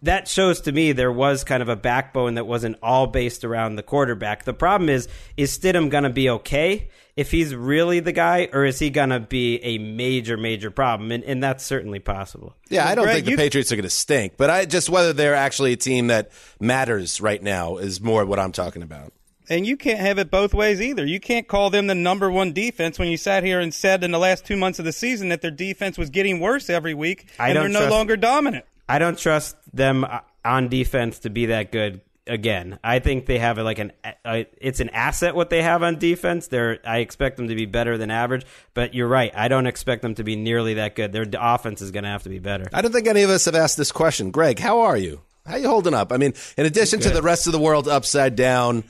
[0.02, 3.76] that shows to me there was kind of a backbone that wasn't all based around
[3.76, 4.44] the quarterback.
[4.44, 8.64] The problem is, is Stidham going to be okay if he's really the guy, or
[8.66, 11.10] is he going to be a major, major problem?
[11.12, 12.54] And, and that's certainly possible.
[12.68, 14.90] Yeah, I don't Gregg, think the you- Patriots are going to stink, but I just
[14.90, 16.30] whether they're actually a team that
[16.60, 19.12] matters right now is more what I'm talking about.
[19.48, 21.06] And you can't have it both ways either.
[21.06, 24.10] You can't call them the number one defense when you sat here and said in
[24.10, 27.28] the last two months of the season that their defense was getting worse every week
[27.38, 28.64] I and don't they're no trust- longer dominant.
[28.88, 32.78] I don't trust them uh, on defense to be that good again.
[32.82, 33.92] I think they have like an
[34.24, 36.48] a, it's an asset what they have on defense.
[36.48, 38.44] They're I expect them to be better than average,
[38.74, 39.32] but you're right.
[39.34, 41.12] I don't expect them to be nearly that good.
[41.12, 42.66] Their offense is going to have to be better.
[42.72, 44.30] I don't think any of us have asked this question.
[44.30, 45.22] Gregg, how are you?
[45.46, 46.12] How you holding up?
[46.12, 48.82] I mean, in addition to the rest of the world upside down,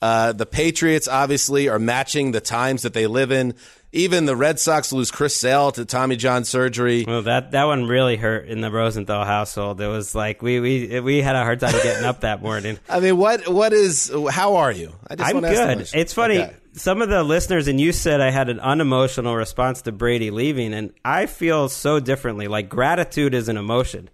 [0.00, 3.54] uh, the Patriots obviously are matching the times that they live in.
[3.94, 7.04] Even the Red Sox lose Chris Sale to Tommy John surgery.
[7.06, 9.80] Well, that that one really hurt in the Rosenthal household.
[9.80, 12.80] It was like we we we had a hard time getting up that morning.
[12.88, 14.12] I mean, what what is?
[14.30, 14.92] How are you?
[15.08, 15.88] I just I'm wanna good.
[15.94, 16.40] It's funny.
[16.40, 16.56] Okay.
[16.72, 20.74] Some of the listeners and you said I had an unemotional response to Brady leaving,
[20.74, 22.48] and I feel so differently.
[22.48, 24.10] Like gratitude is an emotion,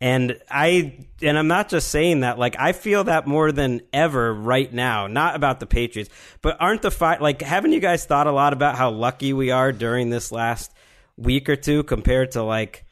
[0.00, 2.38] and I and I'm not just saying that.
[2.38, 5.06] Like I feel that more than ever right now.
[5.06, 6.10] Not about the Patriots,
[6.40, 7.42] but aren't the fight like?
[7.42, 10.72] Haven't you guys thought a lot about how lucky we are during this last
[11.16, 12.86] week or two compared to like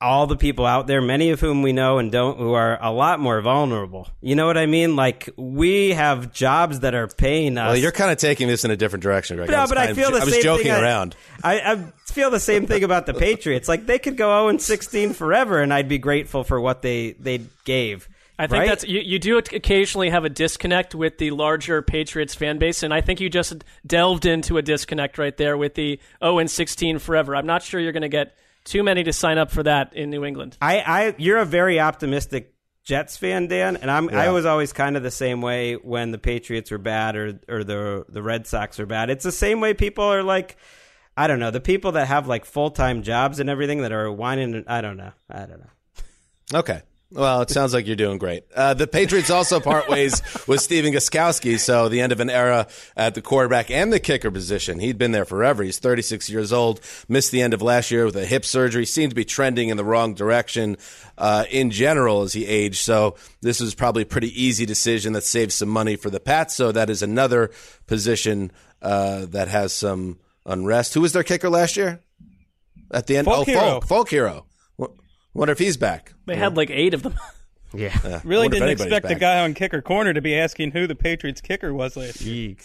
[0.00, 2.92] all the people out there, many of whom we know and don't, who are a
[2.92, 4.08] lot more vulnerable.
[4.20, 4.94] You know what I mean?
[4.94, 7.68] Like we have jobs that are paying us.
[7.68, 9.50] Well, you're kind of taking this in a different direction, Gregg.
[9.50, 11.16] no, was but I kind of feel jo- the I was same joking thing around.
[11.42, 13.68] I, I feel the same thing about the Patriots.
[13.68, 17.12] Like they could go 0 and 16 forever, and I'd be grateful for what they
[17.12, 18.08] they gave.
[18.40, 18.68] I think right?
[18.68, 22.94] that's you, you do occasionally have a disconnect with the larger Patriots fan base, and
[22.94, 27.00] I think you just delved into a disconnect right there with the 0 and 16
[27.00, 27.34] forever.
[27.34, 28.36] I'm not sure you're going to get
[28.68, 30.56] too many to sign up for that in New England.
[30.60, 32.54] I, I you're a very optimistic
[32.84, 36.18] Jets fan, Dan, and I'm I was always kind of the same way when the
[36.18, 39.10] Patriots were bad or or the the Red Sox were bad.
[39.10, 40.56] It's the same way people are like
[41.16, 44.10] I don't know, the people that have like full time jobs and everything that are
[44.10, 45.12] whining I don't know.
[45.28, 46.58] I don't know.
[46.60, 46.80] Okay.
[47.10, 48.44] Well, it sounds like you're doing great.
[48.54, 52.66] Uh, the Patriots also part ways with Stephen Gostkowski, so the end of an era
[52.98, 54.78] at the quarterback and the kicker position.
[54.78, 55.62] He'd been there forever.
[55.62, 59.10] He's 36 years old, missed the end of last year with a hip surgery, seemed
[59.10, 60.76] to be trending in the wrong direction
[61.16, 62.84] uh, in general as he aged.
[62.84, 66.54] So this was probably a pretty easy decision that saved some money for the Pats.
[66.54, 67.52] So that is another
[67.86, 70.92] position uh, that has some unrest.
[70.92, 72.00] Who was their kicker last year?
[72.90, 73.60] At the end, Folk oh, Hero.
[73.60, 74.44] Folk, Folk Hero.
[75.38, 76.12] Wo- Wonder if he's back.
[76.26, 77.14] They had like eight of them.
[77.74, 77.90] Yeah.
[78.24, 79.20] Really wonder if didn't anybody's expect the back.
[79.20, 82.56] guy on kicker corner to be asking who the Patriots kicker was last year.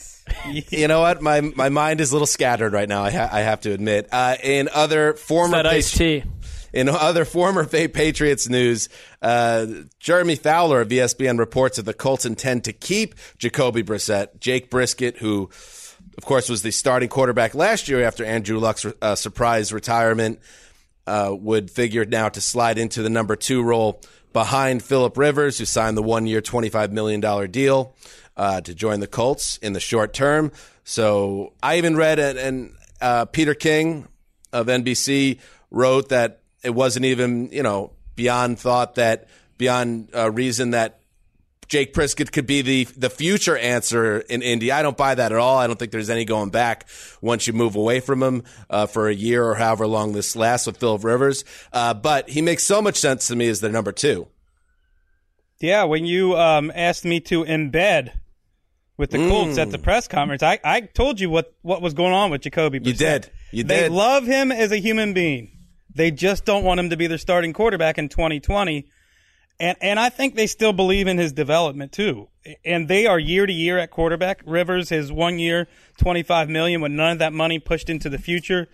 [0.70, 1.22] You know what?
[1.22, 3.04] My my mind is a little scattered right now.
[3.04, 4.08] I, ha- I have to admit.
[4.14, 6.24] Uh, in other former that iced tea.
[6.72, 8.88] in other former Patriots news,
[9.22, 9.66] uh,
[10.00, 14.40] Jeremy Fowler of ESPN reports that the Colts intend to keep Jacoby Brissett.
[14.40, 15.50] Jake Brissett, who
[16.18, 20.40] of course was the starting quarterback last year after Andrew Luck's uh, surprise retirement,
[21.08, 25.66] uh, would figure now to slide into the number two role behind Philip Rivers, who
[25.66, 27.96] signed the one year, $25 million deal
[28.36, 30.52] uh, to join the Colts in the short term.
[30.84, 34.08] So I even read, and, uh, Peter King
[34.52, 35.40] of NBC
[35.72, 41.00] wrote that it wasn't even, you know, beyond thought that, beyond uh, reason that
[41.74, 44.72] Jake Brissett could be the the future answer in Indy.
[44.72, 45.58] I don't buy that at all.
[45.58, 46.88] I don't think there's any going back
[47.20, 50.68] once you move away from him uh, for a year or however long this lasts
[50.68, 51.44] with Phil Rivers.
[51.74, 54.28] Uh, but he makes so much sense to me as the number two.
[55.60, 58.12] Yeah, when you um, asked me to embed
[58.98, 59.84] with the Colts at the Mm.
[59.84, 62.82] press conference, I, I told you what, what was going on with Jacoby.
[62.84, 63.32] You did.
[63.52, 63.92] You They did.
[63.92, 65.58] love him as a human being.
[65.96, 68.86] They just don't want him to be their starting quarterback in 2020.
[69.64, 72.28] And and I think they still believe in his development too.
[72.66, 74.42] And they are year to year at quarterback.
[74.46, 78.68] Rivers is one year, 25 million with none of that money pushed into the future.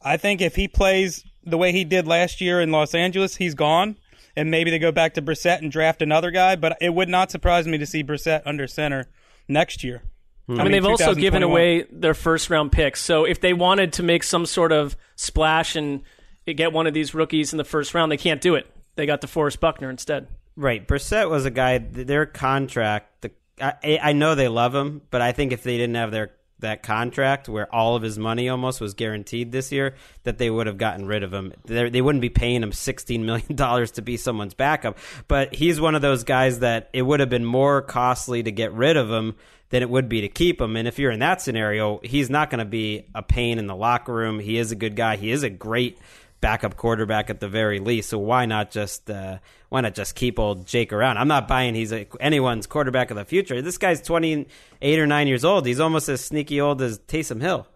[0.00, 3.56] I think if he plays the way he did last year in Los Angeles, he's
[3.56, 3.96] gone.
[4.36, 7.32] And maybe they go back to Brissett and draft another guy, but it would not
[7.32, 9.08] surprise me to see Brissett under center
[9.48, 10.04] next year.
[10.46, 10.60] Hmm.
[10.60, 13.02] I mean, they've also given away their first round picks.
[13.02, 16.02] So if they wanted to make some sort of splash and
[16.46, 18.72] get one of these rookies in the first round, they can't do it.
[18.98, 20.26] They got DeForest Buckner instead.
[20.56, 20.84] Right.
[20.84, 21.78] Brissett was a guy.
[21.78, 23.22] Their contract.
[23.22, 23.30] The
[23.60, 26.82] I, I know they love him, but I think if they didn't have their that
[26.82, 30.78] contract where all of his money almost was guaranteed this year, that they would have
[30.78, 31.52] gotten rid of him.
[31.64, 34.98] They're, they wouldn't be paying him sixteen million dollars to be someone's backup.
[35.28, 38.72] But he's one of those guys that it would have been more costly to get
[38.72, 39.36] rid of him
[39.70, 40.74] than it would be to keep him.
[40.74, 43.76] And if you're in that scenario, he's not going to be a pain in the
[43.76, 44.40] locker room.
[44.40, 45.14] He is a good guy.
[45.14, 45.98] He is a great
[46.40, 48.10] backup quarterback at the very least.
[48.10, 51.18] So why not just uh, why not just keep old Jake around?
[51.18, 53.60] I'm not buying he's a, anyone's quarterback of the future.
[53.62, 55.66] This guy's 28 or 9 years old.
[55.66, 57.66] He's almost as sneaky old as Taysom Hill.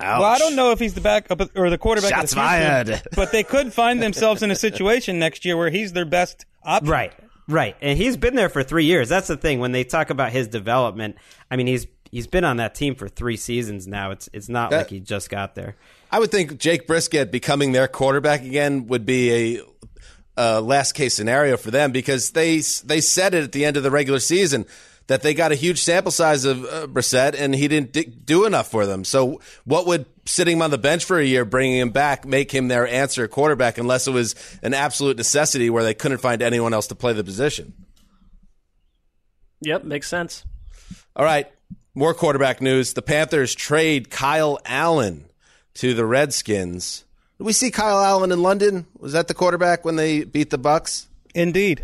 [0.00, 2.10] Well, I don't know if he's the backup or the quarterback.
[2.10, 3.02] Shots of the future, fired.
[3.16, 6.88] but they could find themselves in a situation next year where he's their best option.
[6.88, 7.12] Right.
[7.48, 7.76] Right.
[7.80, 9.08] And he's been there for 3 years.
[9.08, 11.16] That's the thing when they talk about his development.
[11.50, 14.10] I mean, he's he's been on that team for 3 seasons now.
[14.10, 15.76] It's it's not That- like he just got there.
[16.10, 19.62] I would think Jake Brissett becoming their quarterback again would be a
[20.40, 23.82] uh, last case scenario for them because they they said it at the end of
[23.82, 24.64] the regular season
[25.08, 28.44] that they got a huge sample size of uh, Brissett and he didn't di- do
[28.44, 29.04] enough for them.
[29.04, 32.52] So what would sitting him on the bench for a year, bringing him back, make
[32.52, 36.72] him their answer quarterback unless it was an absolute necessity where they couldn't find anyone
[36.74, 37.72] else to play the position?
[39.62, 40.44] Yep, makes sense.
[41.16, 41.50] All right,
[41.98, 42.92] more quarterback news.
[42.92, 45.24] The Panthers trade Kyle Allen
[45.74, 47.04] to the Redskins.
[47.38, 48.86] Did we see Kyle Allen in London?
[48.98, 51.08] Was that the quarterback when they beat the Bucks?
[51.34, 51.82] Indeed.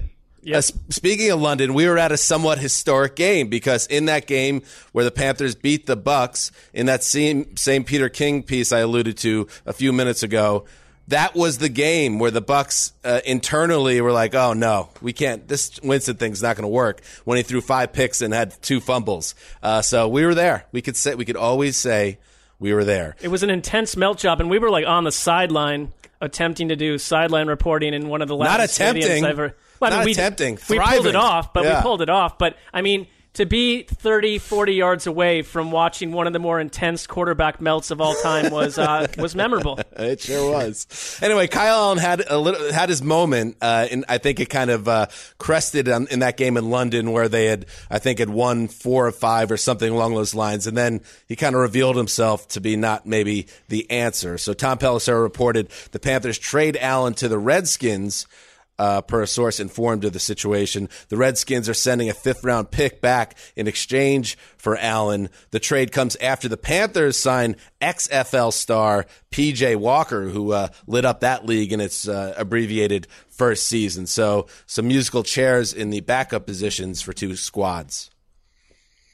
[0.53, 4.63] Uh, speaking of London, we were at a somewhat historic game because in that game
[4.93, 9.17] where the Panthers beat the Bucks, in that same same Peter King piece I alluded
[9.19, 10.67] to a few minutes ago,
[11.09, 15.47] that was the game where the Bucks uh, internally were like, "Oh no, we can't.
[15.47, 18.81] This Winston thing's not going to work." When he threw five picks and had two
[18.81, 20.67] fumbles, uh, so we were there.
[20.73, 22.19] We could say we could always say
[22.59, 23.17] we were there.
[23.21, 26.77] It was an intense melt job, and we were like on the sideline attempting to
[26.77, 29.05] do sideline reporting in one of the Not loudest attempting.
[29.05, 29.57] stadiums I've ever.
[29.81, 30.59] Well, I Not mean, we, attempting.
[30.71, 31.79] We pulled it off, but Yeah.
[31.79, 32.39] we pulled it off.
[32.39, 36.61] But I mean, to be 30, 40 yards away from watching one of the more
[36.61, 39.79] intense quarterback melts of all time was uh, was memorable.
[39.97, 41.19] It sure was.
[41.23, 44.71] Anyway, Kyle Allen had a little had his moment, uh, and I think it kind
[44.71, 45.07] of uh,
[45.39, 49.07] crested on, in that game in London where they had, I think, had won four
[49.07, 52.61] or five or something along those lines, and then he kind of revealed himself to
[52.61, 54.39] be not maybe the answer.
[54.39, 58.27] So Tom Pelissero reported the Panthers trade Allen to the Redskins.
[58.77, 62.73] Uh, per a source informed of the situation, the Redskins are sending a fifth round
[62.73, 65.29] pick back in exchange for Allen.
[65.53, 71.21] The trade comes after the Panthers sign XFL star PJ Walker, who uh, lit up
[71.21, 74.07] that league in its uh, abbreviated first season.
[74.07, 78.11] So, some musical chairs in the backup positions for two squads.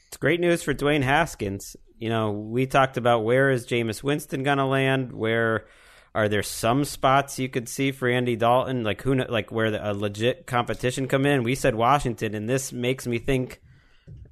[0.07, 1.75] It's great news for Dwayne Haskins.
[1.97, 5.13] You know, we talked about where is Jameis Winston going to land?
[5.13, 5.65] Where
[6.13, 8.83] are there some spots you could see for Andy Dalton?
[8.83, 11.43] Like who, like where the, a legit competition come in?
[11.43, 13.61] We said Washington, and this makes me think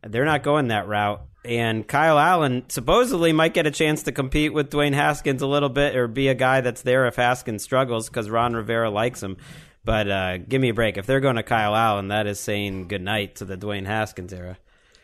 [0.06, 1.22] they're not going that route.
[1.46, 5.70] And Kyle Allen supposedly might get a chance to compete with Dwayne Haskins a little
[5.70, 9.38] bit, or be a guy that's there if Haskins struggles because Ron Rivera likes him.
[9.86, 10.98] But uh, give me a break.
[10.98, 14.58] If they're going to Kyle Allen, that is saying goodnight to the Dwayne Haskins era.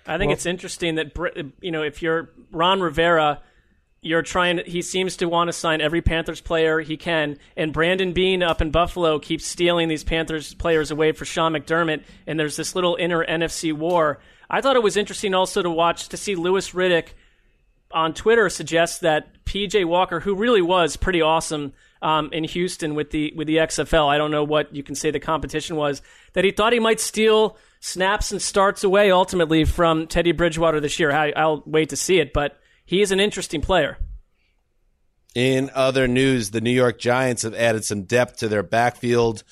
[0.05, 1.17] I think it's interesting that
[1.61, 3.41] you know if you're Ron Rivera,
[4.05, 4.61] you're trying.
[4.65, 8.61] He seems to want to sign every Panthers player he can, and Brandon Beane up
[8.61, 12.95] in Buffalo keeps stealing these Panthers players away for Sean McDermott, and there's this little
[12.99, 14.19] inner NFC war.
[14.47, 17.09] I thought it was interesting also to watch to see Louis Riddick
[17.91, 23.09] on Twitter suggest that PJ Walker, who really was pretty awesome um, in Houston with
[23.09, 24.07] the with the XFL.
[24.07, 26.99] I don't know what you can say the competition was that he thought he might
[26.99, 31.11] steal snaps and starts away ultimately from Teddy Bridgewater this year.
[31.11, 33.97] I, I'll wait to see it, but he is an interesting player.
[35.33, 39.43] In other news, the New York Giants have added some depth to their backfield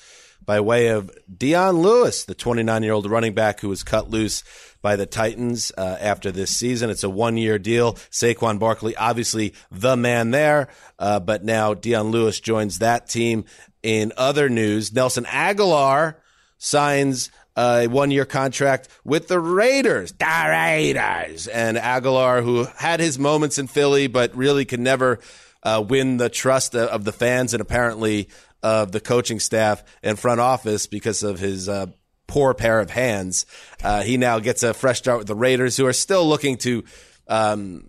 [0.44, 4.44] by way of Dion Lewis, the 29 year old running back who was cut loose
[4.82, 6.90] by the Titans uh, after this season.
[6.90, 7.94] It's a one year deal.
[8.10, 10.68] Saquon Barkley, obviously the man there,
[10.98, 13.44] uh, but now Dion Lewis joins that team.
[13.82, 16.16] In other news, Nelson Agholor
[16.58, 20.12] signs a one year contract with the Raiders.
[20.12, 21.46] The Raiders.
[21.46, 25.18] And Agholor, who had his moments in Philly, but really could never
[25.62, 28.28] uh, win the trust of the fans and apparently
[28.62, 31.86] of the coaching staff and front office because of his uh,
[32.26, 33.46] poor pair of hands.
[33.82, 36.84] Uh, he now gets a fresh start with the Raiders, who are still looking to
[37.28, 37.88] um,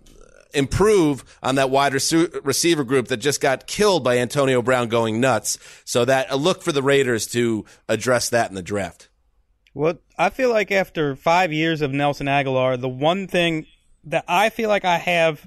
[0.52, 5.58] improve on that wide receiver group that just got killed by Antonio Brown going nuts.
[5.84, 9.08] So that a look for the Raiders to address that in the draft.
[9.76, 13.66] Well, I feel like after five years of Nelson Agholor, the one thing
[14.04, 15.46] that I feel like I have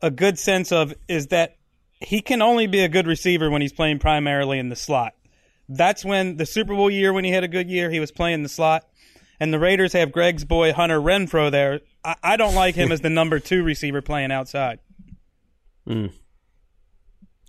[0.00, 1.56] a good sense of is that
[2.00, 5.14] he can only be a good receiver when he's playing primarily in the slot.
[5.68, 8.44] That's when the Super Bowl year, when he had a good year, he was playing
[8.44, 8.86] the slot.
[9.40, 11.80] And the Raiders have Gregg's boy Hunter Renfrow there.
[12.04, 14.78] I, I don't like him as the number two receiver playing outside.
[15.88, 16.12] Mm.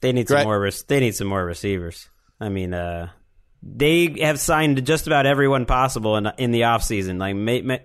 [0.01, 0.71] They need some more.
[0.87, 2.09] They need some more receivers.
[2.39, 3.09] I mean, uh,
[3.75, 7.19] they have signed just about everyone possible in in the offseason.
[7.19, 7.35] Like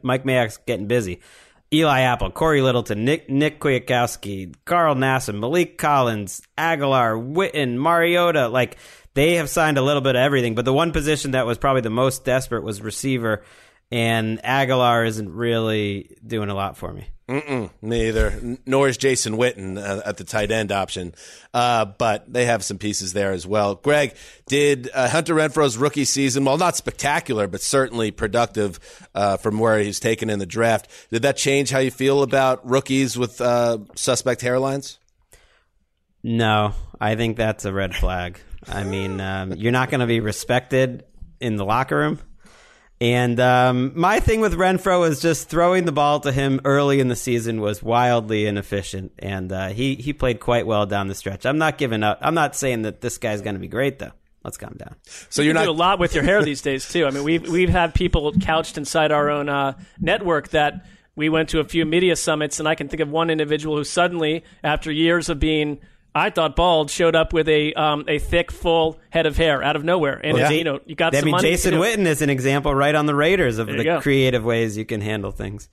[0.03, 1.21] Mike Mayock's getting busy.
[1.75, 8.49] Eli Apple, Cory Littleton, Nick Nick Kwiatkowski, Carl Nassib, Maliek Collins, Agholor, Witten, Mariota.
[8.49, 8.77] Like
[9.14, 11.81] they have signed a little bit of everything, but the one position that was probably
[11.81, 13.42] the most desperate was receiver,
[13.90, 17.07] and Agholor isn't really doing a lot for me.
[17.33, 18.59] Mm-mm, me either.
[18.66, 21.14] Nor is Jason Witten uh, at the tight end option.
[21.55, 23.75] Uh, but they have some pieces there as well.
[23.77, 24.14] Gregg,
[24.49, 28.79] did uh, Hunter Renfrow's rookie season, well, not spectacular, but certainly productive
[29.14, 32.68] uh, from where he's taken in the draft, did that change how you feel about
[32.68, 34.99] rookies with uh, suspect hairlines?
[36.23, 38.38] No, I think that's a red flag.
[38.68, 41.05] I mean, um, you're not going to be respected
[41.40, 42.21] in the locker room.
[43.03, 47.09] And um, my thing with Renfrow is just throwing the ball to him early in
[47.09, 51.45] the season was wildly inefficient, and uh, he he played quite well down the stretch.
[51.45, 52.21] I'm not giving up.
[52.23, 54.12] I'm not saying that this guy's going to be great though.
[54.45, 54.95] Let's calm down.
[55.31, 57.05] So you're you not do a lot with your hair these days too.
[57.05, 60.87] I mean, we've we've had people couched inside our own uh, network that
[61.17, 63.83] we went to a few media summits, and I can think of one individual who
[63.83, 65.81] suddenly, after years of being
[66.14, 69.77] I thought bald showed up with a um, a thick, full head of hair out
[69.77, 71.16] of nowhere, and well, you know you got.
[71.16, 71.85] I mean, Jason you know.
[71.85, 74.01] Witten is an example right on the Raiders of the go.
[74.01, 75.68] creative ways you can handle things.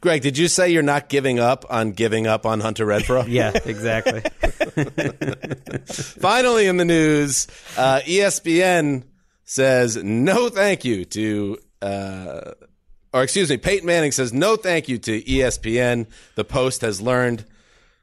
[0.00, 3.24] Gregg, did you say you're not giving up on giving up on Hunter Renfrow?
[3.28, 4.20] yeah, exactly.
[6.20, 9.04] Finally, in the news, uh, ESPN
[9.44, 11.58] says no thank you to.
[11.80, 12.52] Uh,
[13.12, 16.06] or excuse me, Peyton Manning says no thank you to ESPN.
[16.34, 17.44] The Post has learned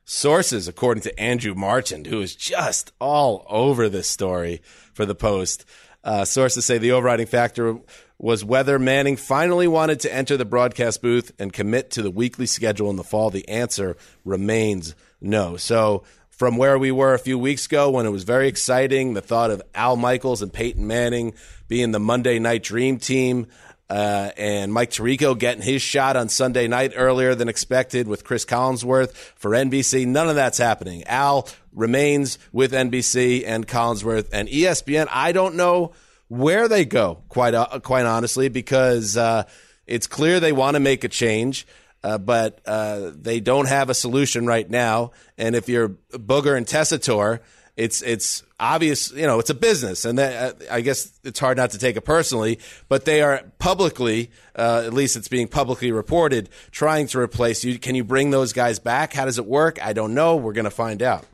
[0.07, 4.61] Sources, according to Andrew Marchand, who is just all over this story
[4.93, 5.65] for the Post,
[6.03, 7.79] uh, sources say the overriding factor
[8.19, 12.45] was whether Manning finally wanted to enter the broadcast booth and commit to the weekly
[12.45, 13.31] schedule in the fall.
[13.31, 15.57] The answer remains no.
[15.57, 19.21] So, from where we were a few weeks ago when it was very exciting, the
[19.21, 21.33] thought of Al Michaels and Peyton Manning
[21.67, 23.47] being the Monday night dream team
[23.89, 28.45] uh, and Mike Tirico getting his shot on Sunday night earlier than expected with Cris
[28.45, 30.07] Collinsworth for NBC.
[30.07, 31.03] None of that's happening.
[31.05, 35.07] Al remains with NBC and Collinsworth and ESPN.
[35.11, 35.93] I don't know
[36.27, 39.43] where they go, quite uh, quite honestly, because uh,
[39.85, 41.67] it's clear they want to make a change.
[42.03, 45.09] Uh, but uh, they don't have a solution right now.
[45.39, 47.39] And if you're Booger and Tessitore,
[47.77, 51.71] it's it's obvious, you know, it's a business, and that, I guess it's hard not
[51.71, 52.59] to take it personally.
[52.87, 57.77] But they are publicly, uh, at least it's being publicly reported, trying to replace you.
[57.77, 59.13] Can you bring those guys back?
[59.13, 59.83] How does it work?
[59.85, 60.37] I don't know.
[60.37, 61.25] We're going to find out.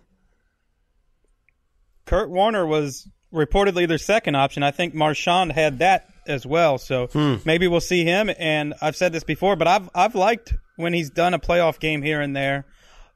[2.06, 4.64] Kurt Warner was reportedly their second option.
[4.64, 6.78] I think Marchand had that as well.
[6.78, 7.36] So hmm.
[7.46, 8.32] maybe we'll see him.
[8.40, 12.02] And I've said this before, but I've I've liked when he's done a playoff game
[12.02, 12.66] here and there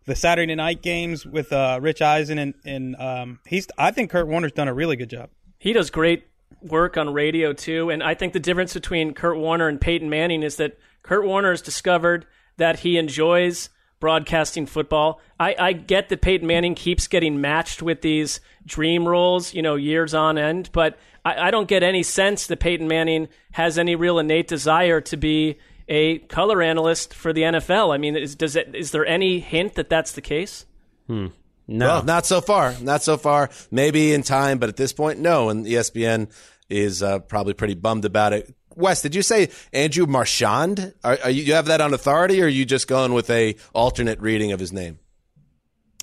[0.05, 4.27] the Saturday night games with uh, Rich Eisen and, and um, he's I think Kurt
[4.27, 5.29] Warner's done a really good job.
[5.57, 6.27] He does great
[6.61, 10.43] work on radio too, and I think the difference between Kurt Warner and Peyton Manning
[10.43, 12.25] is that Kurt Warner has discovered
[12.57, 15.19] that he enjoys broadcasting football.
[15.39, 19.75] I, I get that Peyton Manning keeps getting matched with these dream roles, you know,
[19.75, 23.95] years on end, but I, I don't get any sense that Peyton Manning has any
[23.95, 25.57] real innate desire to be
[25.87, 27.93] a color analyst for the NFL.
[27.93, 30.65] I mean, is, does it, is there any hint that that's the case?
[31.07, 31.27] Hmm.
[31.67, 31.87] No.
[31.87, 32.75] Well, not so far.
[32.81, 33.49] Not so far.
[33.71, 35.49] Maybe in time, but at this point, no.
[35.49, 36.31] And ESPN
[36.69, 38.53] is uh, probably pretty bummed about it.
[38.75, 40.93] Wes, did you say Andrew Marchand?
[41.03, 43.55] Are, are you, you have that on authority, or are you just going with a
[43.73, 44.99] alternate reading of his name?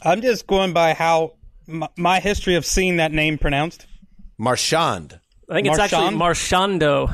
[0.02, 1.34] I'm just going by how
[1.66, 3.86] my, my history of seeing that name pronounced.
[4.38, 5.20] Marchand.
[5.52, 7.10] I think it's actually Marchando.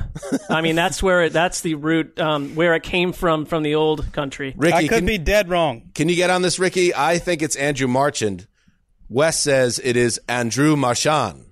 [0.48, 3.74] I mean, that's where it, that's the root um, where it came from from the
[3.74, 4.54] old country.
[4.56, 5.90] Ricky, I could can, be dead wrong.
[5.92, 6.94] can you get on this, Ricky?
[6.94, 8.46] I think it's Andrew Marchand.
[9.08, 11.46] Wes says it is Andrew Marchand.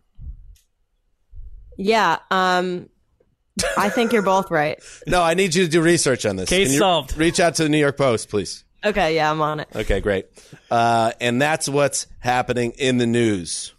[1.76, 2.18] Yeah.
[2.30, 2.89] Um,
[3.76, 4.78] I think you're both right.
[5.09, 6.49] No, I need you to do research on this.
[6.49, 7.16] Case solved.
[7.16, 8.64] Reach out to the New York Post, please.
[8.84, 9.16] Okay.
[9.16, 9.68] Yeah, I'm on it.
[9.74, 10.26] Okay, great.
[10.70, 13.74] Uh, and that's what's happening in the news.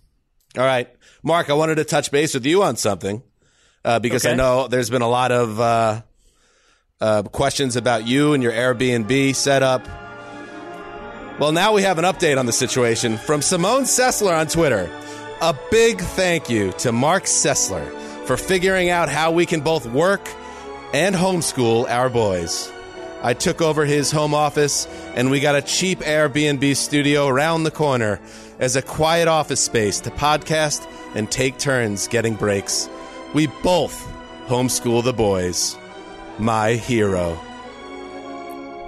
[0.57, 0.89] All right.
[1.27, 3.21] Marc, I wanted to touch base with you on something
[3.83, 6.01] uh, because I know there's been a lot of uh,
[7.01, 9.85] uh, questions about you and your Airbnb setup.
[11.37, 14.89] Well, now we have an update on the situation from Simone Sessler on Twitter.
[15.41, 17.85] A big thank you to Marc Sessler
[18.25, 20.25] for figuring out how we can both work
[20.93, 22.71] and homeschool our boys.
[23.21, 27.71] I took over his home office and we got a cheap Airbnb studio around the
[27.71, 28.21] corner
[28.59, 32.89] as a quiet office space to podcast and take turns getting breaks.
[33.33, 34.05] We both
[34.47, 35.77] homeschool the boys.
[36.39, 37.39] My hero.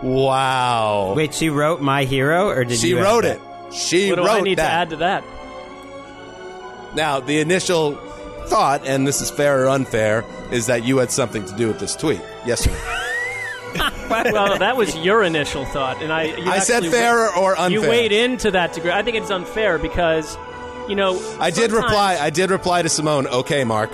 [0.02, 1.14] Wow.
[1.16, 3.00] Wait, she wrote My Hero, or did she you?
[3.00, 3.40] add wrote that?
[3.68, 3.74] it.
[3.74, 4.68] She What do wrote I need that.
[4.70, 5.24] to add to that?
[6.96, 7.96] Now, the initial
[8.48, 11.80] thought, and this is fair or unfair, is that you had something to do with
[11.80, 12.22] this tweet.
[12.46, 13.06] Yes, sir.
[14.10, 16.24] well, that was your initial thought, and I.
[16.24, 17.70] You I said fair or unfair.
[17.70, 18.92] You weighed into that degree.
[18.92, 20.38] I think it's unfair because,
[20.88, 22.18] you know, I did reply.
[22.20, 23.28] I did reply to Simone.
[23.28, 23.92] Okay, Marc.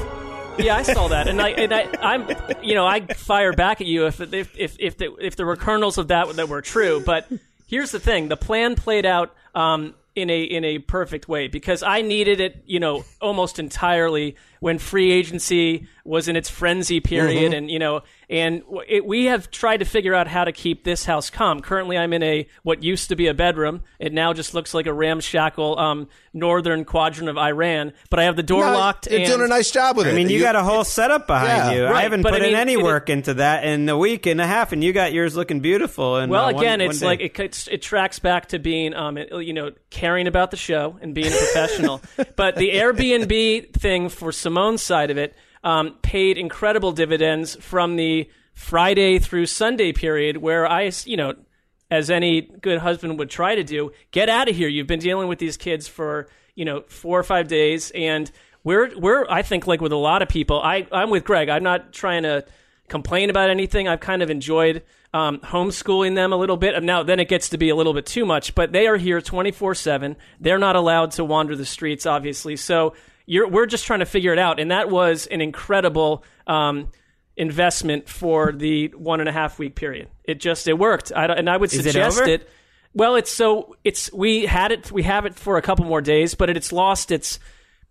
[0.58, 2.30] Yeah, I saw that, and I and I, I'm,
[2.64, 5.58] you know, I fire back at you if if if if, the, if there were
[5.58, 7.02] kernels of that that were true.
[7.06, 7.28] But
[7.68, 11.84] here's the thing: the plan played out um, in a in a perfect way because
[11.84, 17.54] I needed it, you know, almost entirely when free agency was in its frenzy period,
[17.54, 21.04] and you know, and it, we have tried to figure out how to keep this
[21.06, 21.62] house calm.
[21.62, 23.82] Currently, I'm in a what used to be a bedroom.
[24.00, 27.94] It now just looks like a ramshackle um, northern quadrant of Iran.
[28.10, 30.12] But I have the door No, look You're and doing a nice job with it.
[30.12, 31.72] I mean, you, got a whole setup behind Yeah.
[31.72, 31.84] you.
[31.86, 33.98] Right, I haven't but put I in mean, any it- work into that in a
[33.98, 36.18] week and a half, and you got yours looking beautiful.
[36.18, 39.18] And Well, uh, one- again, it's like it, it's- it tracks back to being, um,
[39.18, 42.02] you know, caring about the show and being a professional.
[42.36, 45.36] but the Airbnb thing for Simone's side of it
[45.66, 51.34] um, paid incredible dividends from the Friday through Sunday period, where I, you know,
[51.92, 54.70] as any good husband would try to do, get out of here.
[54.70, 58.32] You've been dealing with these kids for you know four or five days, and
[58.64, 60.62] we're we're I think like with a lot of people.
[60.62, 61.50] I I'm with Gregg.
[61.50, 62.46] I'm not trying to
[62.88, 63.90] complain about anything.
[63.90, 64.84] I've kind of enjoyed
[65.14, 66.82] um, homeschooling them a little bit.
[66.82, 69.20] Now then it gets to be a little bit too much, but they are here
[69.20, 70.16] 24 seven.
[70.40, 72.56] They're not allowed to wander the streets, obviously.
[72.56, 72.94] So
[73.26, 76.24] you're, we're just trying to figure it out, and that was an incredible.
[76.48, 76.90] Um,
[77.38, 80.08] investment for the one and a half week period.
[80.24, 82.50] It just it worked, I and I would Is it suggest it.
[82.94, 86.34] Well, it's so it's we had it we have it for a couple more days,
[86.34, 87.40] but it, it's lost its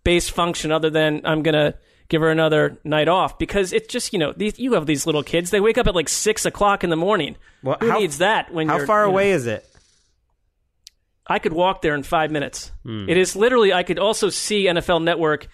[0.03, 0.71] base function.
[0.71, 1.75] Other than I'm gonna
[2.09, 5.21] give her another night off because it's just you know these you have these little
[5.21, 7.35] kids they wake up at like six o'clock in the morning.
[7.61, 9.63] Well, Who how- needs that when how far you know- away is it?
[11.27, 12.71] I could walk there in five minutes.
[12.83, 13.09] Hmm.
[13.09, 15.47] It is literally, I could also see NFL Network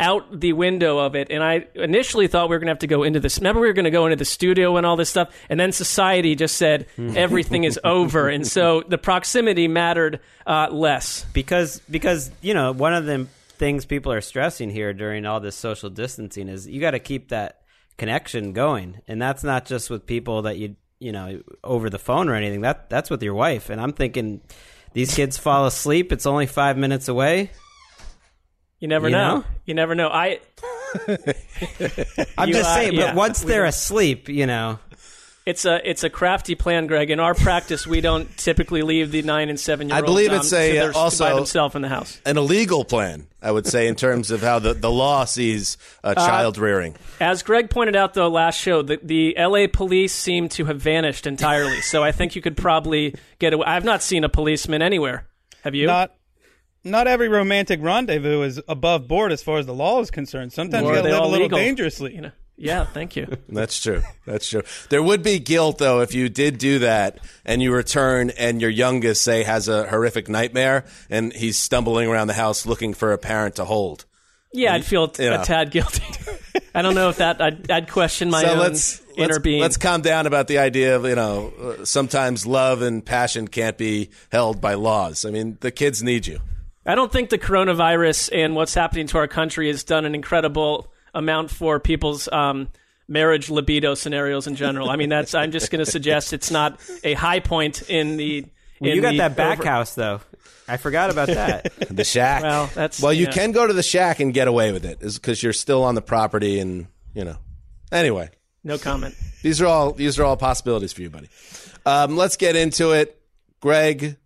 [0.00, 1.28] out the window of it.
[1.30, 3.38] And I initially thought we were going to have to go into this.
[3.38, 5.32] Remember, we were going to go into the studio and all this stuff.
[5.48, 7.12] And then society just said Hmm.
[7.16, 8.28] everything is over.
[8.28, 11.24] And so the proximity mattered uh, less.
[11.32, 15.54] because because you know one of the things people are stressing here during all this
[15.54, 17.60] social distancing is you got to keep that
[17.96, 22.28] connection going and that's not just with people that you you know over the phone
[22.28, 24.40] or anything that that's with your wife and i'm thinking
[24.94, 27.50] these kids fall asleep it's only five minutes away
[28.80, 29.36] You never You know.
[29.38, 29.44] know?
[29.66, 30.08] You never know.
[30.08, 30.40] I
[32.38, 34.78] i'm You, just uh, saying yeah, but once we they're don't- asleep you know
[35.46, 37.10] it's a it's a crafty plan, Gregg.
[37.10, 40.52] In our practice, we don't typically leave the nine and seven year I believe it's
[40.52, 42.18] a, to their- uh, also- by themselves in the house.
[42.24, 46.14] an illegal plan, I would say, in terms of how the, the law sees uh,
[46.14, 46.94] child rearing.
[47.20, 51.26] As Gregg pointed out, though, last show, the, the LA police seem to have vanished
[51.26, 51.80] entirely.
[51.82, 53.66] so I think you could probably get away.
[53.66, 55.26] I've not seen a policeman anywhere.
[55.62, 55.86] Have you?
[55.86, 56.14] Not
[56.86, 60.52] not every romantic rendezvous is above board as far as the law is concerned.
[60.52, 61.58] Sometimes Or you got to live a little legal?
[61.58, 62.14] dangerously.
[62.14, 62.30] You know?
[62.56, 63.26] Yeah, thank you.
[63.48, 64.02] That's true.
[64.26, 64.62] That's true.
[64.88, 68.70] There would be guilt though if you did do that and you return and your
[68.70, 73.18] youngest say has a horrific nightmare and he's stumbling around the house looking for a
[73.18, 74.04] parent to hold.
[74.52, 75.42] Yeah, I'd feel t- Yeah.
[75.42, 76.04] a tad guilty.
[76.74, 78.58] I don't know if that I'd, I'd question my so own.
[78.58, 79.60] let's inner let's, being.
[79.60, 83.76] let's calm down about the idea of you know uh, sometimes love and passion can't
[83.76, 85.24] be held by laws.
[85.24, 86.38] I mean, the kids need you.
[86.86, 90.92] I don't think the coronavirus and what's happening to our country has done an incredible
[91.14, 92.68] amount for people's um,
[93.08, 94.90] marriage libido scenarios in general.
[94.90, 95.34] I mean, that's.
[95.34, 98.46] I'm just going to suggest it's not a high point in the.
[98.80, 100.20] Well, in you got the that back over- house though.
[100.66, 101.72] I forgot about that.
[101.94, 102.42] The shack.
[102.42, 103.32] Well, that's well, you yeah.
[103.32, 105.94] can go to the shack and get away with it, is because you're still on
[105.94, 107.36] the property, and you know.
[107.92, 108.30] Anyway,
[108.64, 109.14] No comment.
[109.42, 111.28] these are all these are all possibilities for you, buddy.
[111.86, 113.20] Um, let's get into it.
[113.60, 114.16] Gregg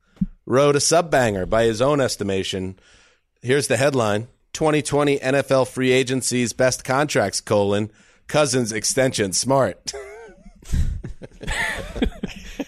[0.47, 2.79] wrote a sub banger by his own estimation.
[3.43, 7.91] Here's the headline: 2020 NFL free agency's best contracts: colon
[8.27, 9.93] Cousins extension smart.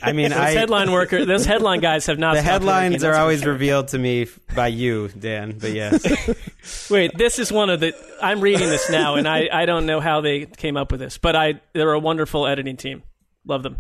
[0.03, 2.35] I mean, Those I headline worker, those headline guys have not.
[2.35, 3.53] the headlines are always sure.
[3.53, 5.59] revealed to me by you, Dan.
[5.59, 7.95] But yes, Wait, this is one of the.
[8.23, 11.19] I'm reading this now, and I, I don't know how they came up with this,
[11.19, 13.03] but I they're a wonderful editing team.
[13.45, 13.79] Love them.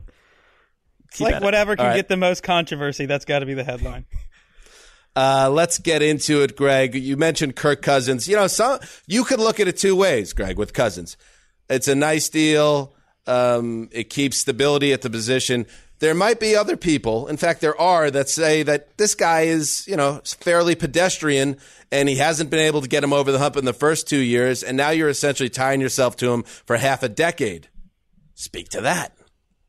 [1.08, 1.44] It's like at it.
[1.44, 1.96] whatever can All right.
[1.96, 3.06] get the most controversy.
[3.06, 4.04] That's got to be the headline.
[5.16, 6.94] Uh, let's get into it, Gregg.
[6.94, 8.28] You mentioned Kirk Cousins.
[8.28, 11.16] You know, some you could look at it two ways, Gregg, with Cousins.
[11.68, 12.94] It's a nice deal.
[13.26, 15.66] Um, it keeps stability at the position.
[15.98, 19.86] There might be other people, in fact, there are that say that this guy is,
[19.86, 21.58] you know, fairly pedestrian
[21.92, 24.18] and he hasn't been able to get him over the hump in the first two
[24.18, 27.68] years, and now you're essentially tying yourself to him for half a decade.
[28.34, 29.12] Speak to that.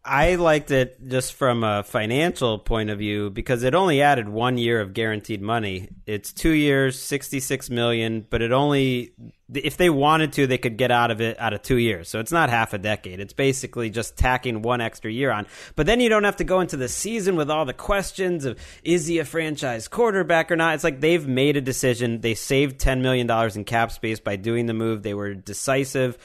[0.04, 4.58] I liked it just from a financial point of view because it only added one
[4.58, 5.90] year of guaranteed money.
[6.08, 9.14] It's two years, sixty-six million, but it only
[9.54, 12.10] if they wanted to, they could get out of it out of two years.
[12.10, 13.20] So it's not half a decade.
[13.20, 15.46] It's basically just tacking one extra year on.
[15.76, 18.58] But then you don't have to go into the season with all the questions of
[18.84, 20.74] is he a franchise quarterback or not.
[20.74, 22.22] It's like they've made a decision.
[22.22, 25.04] They saved ten million dollars in cap space by doing the move.
[25.04, 26.18] They were decisive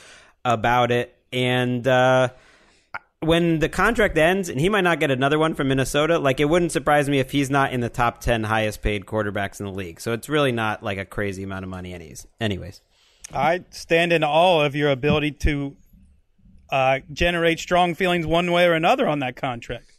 [0.46, 1.86] about it, and.
[1.86, 2.30] uh
[3.20, 6.46] when the contract ends and he might not get another one from Minnesota, like it
[6.46, 9.72] wouldn't surprise me if he's not in the top 10 highest paid quarterbacks in the
[9.72, 10.00] league.
[10.00, 12.26] So it's really not like a crazy amount of money anyways.
[12.40, 12.80] Anyways.
[13.32, 15.76] I stand in awe of your ability to
[16.70, 19.92] uh, generate strong feelings one way or another on that contract.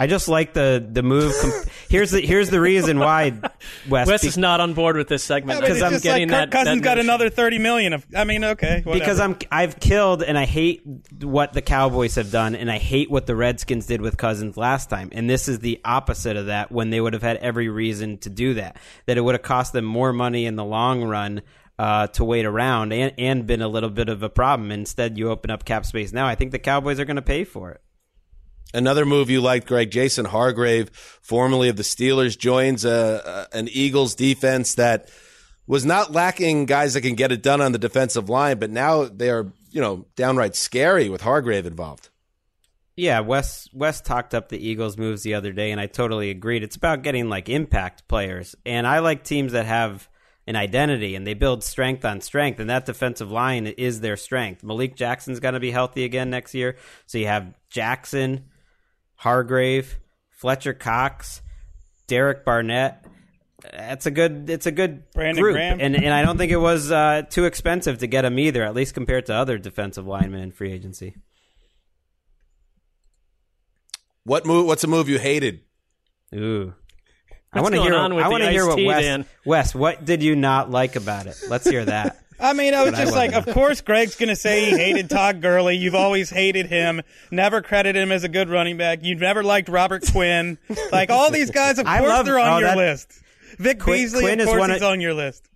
[0.00, 1.34] I just like the the move.
[1.40, 1.52] Com-
[1.90, 3.38] here's the here's the reason why
[3.88, 4.08] Wes.
[4.08, 6.50] Wes be- is not on board with this segment Because it's I'm getting like Kirk
[6.50, 7.06] that- Cousins that got notion.
[7.10, 7.92] another thirty million.
[7.92, 8.98] Of I mean, okay, whatever.
[8.98, 10.82] because I'm I've killed and I hate
[11.22, 14.88] what the Cowboys have done and I hate what the Redskins did with Cousins last
[14.88, 15.10] time.
[15.12, 18.30] And this is the opposite of that when they would have had every reason to
[18.30, 18.78] do that.
[19.04, 21.42] That it would have cost them more money in the long run
[21.78, 24.70] uh, to wait around and, and been a little bit of a problem.
[24.72, 26.26] Instead, you open up cap space now.
[26.26, 27.80] I think the Cowboys are going to pay for it.
[28.72, 29.90] Another move you liked, Gregg.
[29.90, 30.90] Javon Hargrave,
[31.22, 35.08] formerly of the Steelers, joins a, a, an Eagles defense that
[35.66, 39.04] was not lacking guys that can get it done on the defensive line, but now
[39.04, 42.08] they are, you know, downright scary with Hargrave involved.
[42.96, 46.62] Yeah, Wes Wes talked up the Eagles moves the other day, and I totally agreed.
[46.62, 50.08] It's about getting like impact players, and I like teams that have
[50.46, 54.64] an identity and they build strength on strength, and that defensive line is their strength.
[54.64, 58.46] Malik Jackson's going to be healthy again next year, so you have Jackson,
[59.20, 59.98] Hargrave,
[60.30, 61.42] Fletcher Cox,
[62.06, 63.04] Derek Barnett.
[63.70, 64.48] That's a good.
[64.48, 65.78] It's a good Brandon group, Graham.
[65.78, 68.74] and and I don't think it was uh, too expensive to get him either, at
[68.74, 71.16] least compared to other defensive linemen in free agency.
[74.24, 74.66] What move?
[74.66, 75.60] What's a move you hated?
[76.34, 76.72] Ooh.
[77.52, 77.94] I want to hear.
[77.94, 79.02] on with I want to hear what tea, Wes.
[79.02, 79.26] Dan?
[79.44, 81.36] Wes, what did you not like about it?
[81.46, 82.19] Let's hear that.
[82.40, 84.70] I mean, I was But I just like, of course, Gregg's going to say he
[84.76, 85.76] hated Todd Gurley.
[85.76, 87.02] You've always hated him.
[87.30, 89.00] Never credited him as a good running back.
[89.02, 90.58] You've never liked Robert Quinn.
[90.90, 93.20] Like all these guys, of course, love- they're on oh, your that- list.
[93.58, 95.46] Vic Beasley, Quinn of is course, one he's of- on your list.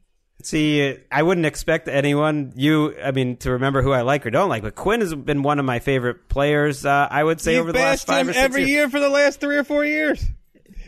[0.43, 2.95] See, I wouldn't expect anyone you.
[3.03, 5.59] I mean, to remember who I like or don't like, but Quinn has been one
[5.59, 6.85] of my favorite players.
[6.85, 8.71] Uh, I would say You've over the last five or six every years.
[8.71, 10.23] year for the last three or four years.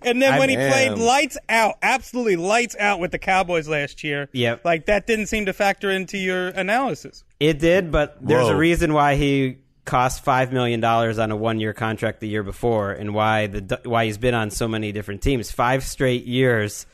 [0.03, 0.71] And then I when he am.
[0.73, 4.65] played lights out, absolutely lights out with the Cowboys last year, Yep.
[4.65, 7.25] like that didn't seem to factor into your analysis.
[7.41, 11.73] It did, but there's a reason why he cost five million dollars on a one-year
[11.73, 15.51] contract the year before, and why the why he's been on so many different teams.
[15.53, 16.87] Five straight years,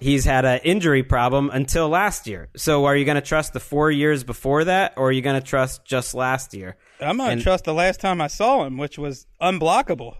[0.00, 2.48] he's had an injury problem until last year.
[2.56, 5.40] So, are you going to trust the four years before that, or are you going
[5.40, 6.76] to trust just last year?
[7.00, 10.16] I'm going to trust the last time I saw him, which was unblockable.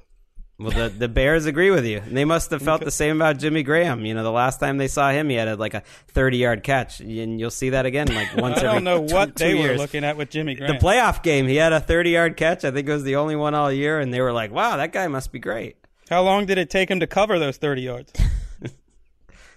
[0.59, 2.01] Well, the the Bears agree with you.
[2.07, 4.05] They must have felt the same about Jimmy Graham.
[4.05, 6.63] You know, the last time they saw him, he had a, like a thirty yard
[6.63, 9.45] catch, and you'll see that again like once I every don't know two- what two
[9.45, 9.79] they were years.
[9.81, 10.73] looking at with Jimmy Graham.
[10.73, 12.65] The playoff game, he had a thirty yard catch.
[12.65, 14.93] I think it was the only one all year, and they were like, "Wow, that
[14.93, 15.77] guy must be great."
[16.09, 18.13] How long did it take him to cover those 30 yards?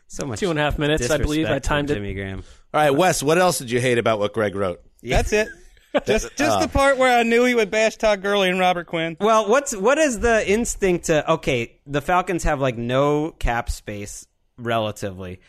[0.10, 1.40] So much Two and a half minutes, I believe.
[1.48, 1.96] I disrespect for timed it.
[1.96, 2.44] Jimmy Graham.
[2.74, 3.22] All right, Wes.
[3.22, 4.82] What else did you hate about what Gregg wrote?
[5.04, 5.50] That's it.
[6.06, 8.88] Just just uh, the part where I knew he would bash Todd Gurley and Robert
[8.88, 9.18] Quinn.
[9.20, 14.28] Well, what's what is the instinct to okay, the Falcons have like no cap space
[14.58, 15.40] relatively.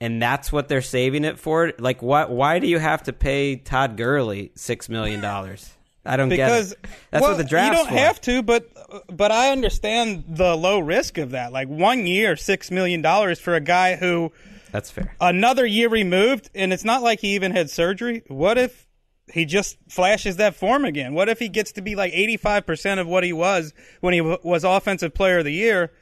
[0.00, 1.72] And that's what they're saving it for.
[1.78, 2.30] Like, what?
[2.30, 5.74] Why do you have to pay Todd Gurley six million dollars?
[6.04, 6.90] I don't because get it.
[7.10, 7.76] That's well, what the draft.
[7.76, 8.70] You don't have to, but
[9.14, 11.52] but I understand the low risk of that.
[11.52, 14.32] Like one year, six million dollars for a guy who
[14.70, 15.14] That's fair.
[15.20, 18.22] another year removed, and it's not like he even had surgery.
[18.28, 18.87] What if
[19.32, 21.14] he just flashes that form again?
[21.14, 24.14] What if he gets to be like eighty five percent of what he was when
[24.14, 25.92] he w- was offensive player of the year?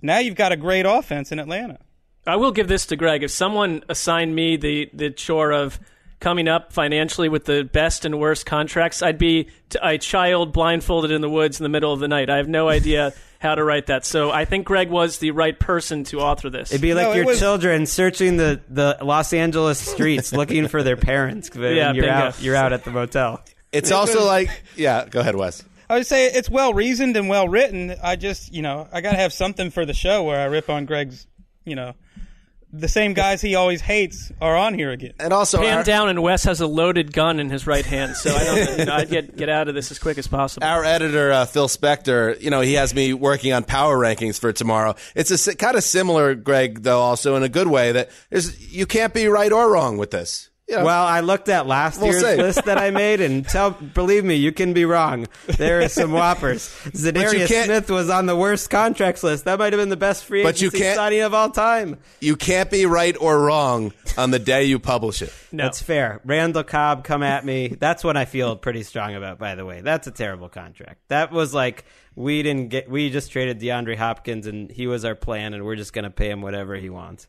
[0.00, 1.78] Now you've got a great offense in Atlanta.
[2.26, 3.22] I will give this to Gregg.
[3.22, 5.80] If someone assigned me the, the chore of
[6.22, 11.10] coming up financially with the best and worst contracts, I'd be t- a child blindfolded
[11.10, 12.30] in the woods in the middle of the night.
[12.30, 14.06] I have no idea how to write that.
[14.06, 16.70] So I think Gregg was the right person to author this.
[16.70, 20.82] It'd be like No, your was- children searching the, the Los Angeles streets looking for
[20.82, 21.50] their parents.
[21.56, 22.08] Yeah, you're bingo.
[22.10, 22.40] out.
[22.40, 23.42] You're out at the motel.
[23.72, 25.64] It's also like, yeah, go ahead, Wes.
[25.90, 27.94] I would say it's well reasoned and well written.
[28.02, 30.70] I just, you know, I got to have something for the show where I rip
[30.70, 31.26] on Gregg's,
[31.64, 31.94] you know,
[32.72, 35.12] the same guys he always hates are on here again.
[35.20, 38.16] And also, Pan our, down, and Wes has a loaded gun in his right hand.
[38.16, 38.78] So I don't.
[38.78, 40.66] You know, I'd get get out of this as quick as possible.
[40.66, 44.52] our editor uh, Phil Spector, you know, he has me working on power rankings for
[44.52, 44.94] tomorrow.
[45.14, 48.86] It's a kind of similar, Gregg, though, also in a good way that there's you
[48.86, 50.48] can't be right or wrong with this.
[50.68, 52.36] You know, Well, I looked at last We'll year's see.
[52.36, 55.26] list that I made, and tell, believe me, you can be wrong.
[55.58, 56.68] There are some whoppers.
[56.84, 59.44] Za'Darius Smith was on the worst contracts list.
[59.44, 61.98] That might have been the best free But you agency signing of all time.
[62.20, 65.32] you can't be right or wrong on the day you publish it.
[65.50, 65.64] No.
[65.64, 66.20] That's fair.
[66.24, 67.68] Randall Cobb, come at me.
[67.68, 69.38] That's what I feel pretty strong about.
[69.40, 71.00] By the way, that's a terrible contract.
[71.08, 71.84] That was like
[72.14, 72.88] we didn't get.
[72.88, 76.10] We just traded DeAndre Hopkins, and he was our plan, and we're just going to
[76.10, 77.26] pay him whatever he wants.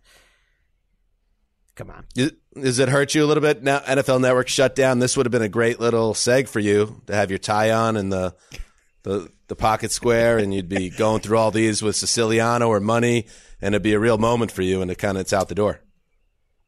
[1.76, 2.06] Come on.
[2.16, 2.30] Y-
[2.60, 3.80] Does it hurt you a little bit now?
[3.80, 5.00] NFL Network shut down.
[5.00, 7.98] This would have been a great little seg for you to have your tie on
[7.98, 8.36] and the
[9.04, 13.28] the the pocket square, and you'd be going through all these with Siciliano or money,
[13.62, 14.82] and it'd be a real moment for you.
[14.82, 15.82] And it kind of it's out the door.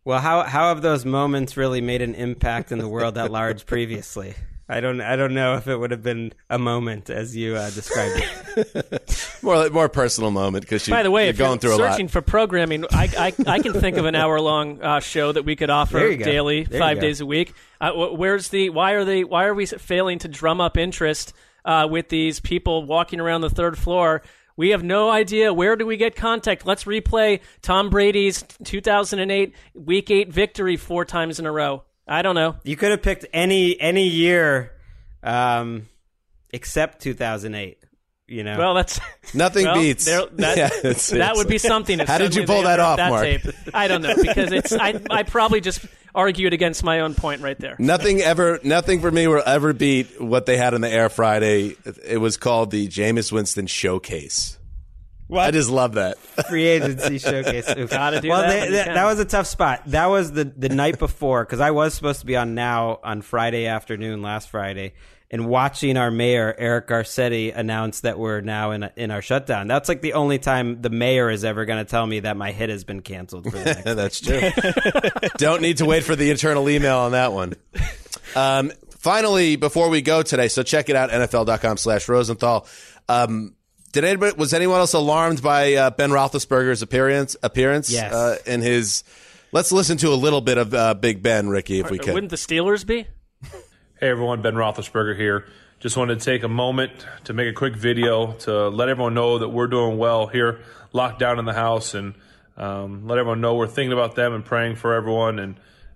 [0.03, 3.65] Well, how how have those moments really made an impact in the world at large
[3.65, 4.35] previously?
[4.67, 7.69] I don't I don't know if it would have been a moment as you uh,
[7.69, 8.23] described
[8.55, 9.37] it.
[9.43, 11.91] More more personal moment because you, By the way, you're if going you're through a
[11.91, 15.43] searching for programming, I, I, I can think of an hour long uh, show that
[15.43, 17.53] we could offer daily, There five days a week.
[17.79, 18.69] Uh, where's the?
[18.69, 19.23] Why are they?
[19.23, 23.51] Why are we failing to drum up interest uh, with these people walking around the
[23.51, 24.23] third floor?
[24.57, 25.53] We have no idea.
[25.53, 26.65] Where do we get contact?
[26.65, 31.83] Let's replay Tom Brady's 2008 Week Eight victory four times in a row.
[32.07, 32.55] I don't know.
[32.63, 34.71] You could have picked any any year,
[35.23, 35.87] um,
[36.51, 37.79] except 2008.
[38.27, 38.57] You know.
[38.57, 38.99] Well, that's
[39.35, 40.05] Nothing well, beats.
[40.05, 41.99] there- that, Yeah, it's- that would be something.
[41.99, 43.55] If How did you pull that off, unearthed Marc?
[43.55, 43.73] tape.
[43.73, 44.73] I don't know because it's.
[44.73, 45.85] I I probably just
[46.15, 47.75] argued against my own point right there.
[47.77, 51.75] Nothing ever, nothing for me will ever beat what they had on the air Friday.
[52.05, 54.57] It was called the Jameis Winston Showcase.
[55.33, 56.17] I just love that.
[56.49, 57.67] free agency showcase.
[57.77, 57.89] Oof.
[57.89, 59.81] Gotta do well, that they- when that, that was a tough spot.
[59.87, 63.21] That was the the night before because I was supposed to be on now on
[63.21, 64.93] Friday afternoon last Friday
[65.31, 69.67] and watching our mayor Eric Garcetti announce that we're now in a, in our shutdown.
[69.67, 72.51] That's like the only time the mayor is ever going to tell me that my
[72.51, 73.45] hit has been canceled.
[73.45, 74.51] For the next That's true.
[75.37, 77.53] Don't need to wait for the internal email on that one.
[78.35, 82.67] Um, finally, before we go today, so check it out, NFL.com slash Rosenthal.
[83.09, 83.55] Um,
[83.95, 88.13] did anybody, was anyone else alarmed by uh, Ben Roethlisberger's appearance, appearance Yes.
[88.13, 89.05] uh, in his,
[89.53, 92.13] let's listen to a little bit of uh, Big Ben, Ricky, if we can.
[92.13, 93.07] Wouldn't the Steelers be?
[93.97, 95.45] Hey everyone, Ben Roethlisberger here.
[95.79, 96.91] Just wanted to take a moment
[97.23, 100.59] to make a quick video to let everyone know that we're doing well here,
[100.91, 102.15] locked down in the house, and
[102.57, 105.39] um, let everyone know we're thinking about them and praying for everyone.
[105.39, 105.55] And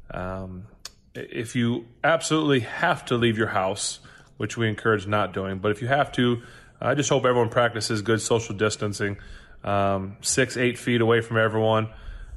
[0.09, 0.67] um,
[1.13, 3.99] if you absolutely have to leave your house,
[4.37, 6.41] which we encourage not doing, but if you have to,
[6.81, 9.17] I just hope everyone practices good social distancing,
[9.63, 11.89] um, six, eight feet away from everyone.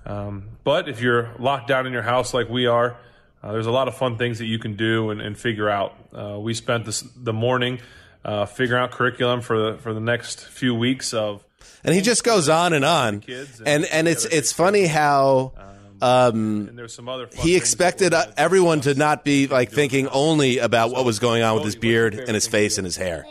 [0.05, 2.97] Um, but if you're locked down in your house like we are,
[3.43, 5.95] uh, there's a lot of fun things that you can do and, and figure out.
[6.13, 7.81] Uh, we spent this, the morning
[8.25, 11.45] uh, figuring out curriculum for the, for the next few weeks of
[11.85, 13.21] and he just goes on and on.
[13.21, 15.53] Kids and- And, and it's, it's funny how,
[16.01, 20.09] um, and there's some other he expected that uh, everyone to not be like thinking
[20.09, 23.25] only about what was going on with his beard and his face and his hair.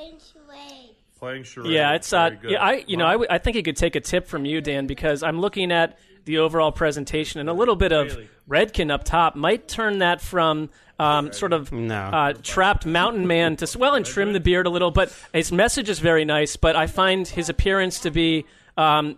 [1.22, 1.70] Playing charades.
[1.70, 4.00] Yeah, it's uh, yeah, I you know I, w- I think he could take a
[4.02, 7.92] tip from you, Dan, because I'm looking at the overall presentation and a little bit
[7.92, 8.18] of
[8.50, 11.96] Redken up top might turn that from um, sort of No.
[11.96, 14.90] uh, trapped mountain man to well and trim the beard a little.
[14.92, 18.46] But his message is very nice, but I find his appearance to be
[18.78, 19.18] Um,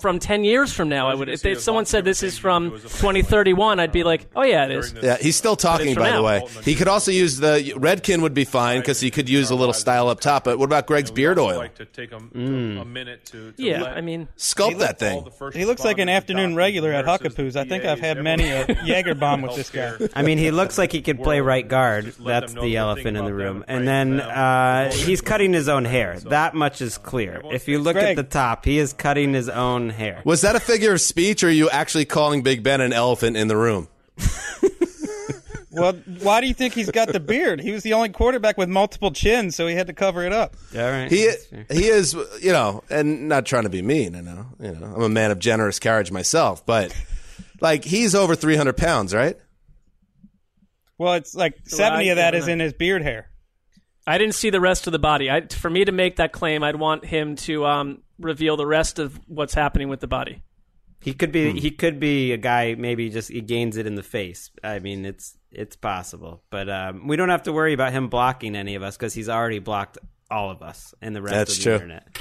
[0.00, 1.28] From 10 years from now, I would.
[1.28, 4.94] If, if someone said this is from 2031, I'd be like, oh, yeah, it is.
[5.02, 6.42] Yeah, he's still talking, from by the way.
[6.62, 9.72] He could also use the Redken would be fine because he could use a little
[9.74, 10.44] style up top.
[10.44, 11.58] But what about Gregg's beard oil?
[11.58, 12.80] Like to take a, Mm.
[12.80, 15.26] a minute to, to Yeah, let I mean, Sculpt that thing.
[15.52, 17.56] He looks like an afternoon regular at Huckapoo's.
[17.56, 19.96] I think I've had many a Jaeger bomb with this guy.
[20.14, 22.14] I mean, he looks like he could play right guard.
[22.20, 23.64] That's the elephant in the room.
[23.68, 26.18] And then uh, he's cutting his own hair.
[26.20, 27.40] That much is clear.
[27.50, 28.16] If you look at Gregg.
[28.16, 30.22] the top, he is cutting his own hair.
[30.24, 33.36] Was that a figure of speech, or are you actually calling Big Ben an elephant
[33.36, 33.88] in the room?
[35.72, 37.60] Well, why do you think he's got the beard?
[37.60, 40.56] He was the only quarterback with multiple chins, so he had to cover it up.
[40.74, 41.08] All right.
[41.08, 41.30] He
[41.70, 44.16] he is, you know, and not trying to be mean.
[44.16, 46.92] I know, you know, I'm a man of generous carriage myself, but
[47.60, 49.36] like he's over 300 pounds, right?
[50.98, 53.29] Well, it's like 70 of that I is don't in his beard hair.
[54.10, 55.30] I didn't see the rest of the body.
[55.30, 58.98] I, for me to make that claim, I'd want him to um, reveal the rest
[58.98, 60.42] of what's happening with the body.
[61.00, 61.32] He could Hmm.
[61.54, 61.60] be.
[61.60, 62.74] He could be a guy.
[62.76, 64.50] Maybe just he gains it in the face.
[64.62, 68.54] I mean, it's it's possible, but um, we don't have to worry about him blocking
[68.54, 69.98] any of us because he's already blocked
[70.30, 71.74] all of us and the rest That's of the true.
[71.74, 72.18] internet.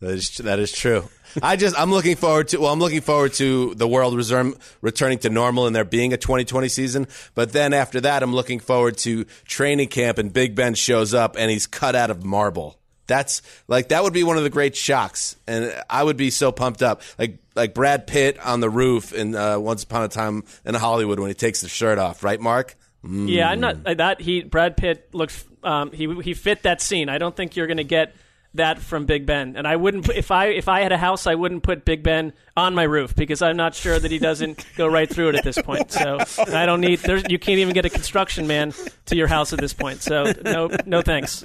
[0.00, 1.08] That is that is true.
[1.42, 5.18] I just I'm looking forward to well I'm looking forward to the world resume, returning
[5.20, 7.06] to normal and there being a 2020 season.
[7.34, 11.36] But then after that, I'm looking forward to training camp and Big Ben shows up
[11.38, 12.78] and he's cut out of marble.
[13.06, 16.52] That's like that would be one of the great shocks, and I would be so
[16.52, 20.44] pumped up, like like Brad Pitt on the roof in uh, Once Upon a Time
[20.64, 22.76] in Hollywood when he takes the shirt off, right, Marc?
[23.04, 23.28] Mm.
[23.28, 24.22] Yeah, I'm not uh, that.
[24.22, 25.44] He Brad Pitt looked.
[25.62, 27.10] Um, he he fit that scene.
[27.10, 28.14] I don't think you're going to get
[28.54, 29.56] that from Big Ben.
[29.56, 32.32] And I wouldn't if I if I had a house, I wouldn't put Big Ben
[32.56, 35.44] on my roof because I'm not sure that he doesn't go right through it at
[35.44, 35.90] this point.
[35.90, 36.18] So
[36.52, 37.00] I don't need.
[37.00, 38.72] There's, you can't even get a construction man
[39.06, 40.02] to your house at this point.
[40.02, 41.44] So no no thanks.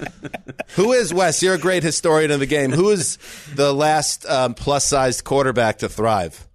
[0.76, 1.42] Who is Wes?
[1.42, 2.70] You're a great historian of the game.
[2.72, 3.18] Who is
[3.54, 6.46] the last um, plus-sized quarterback to thrive?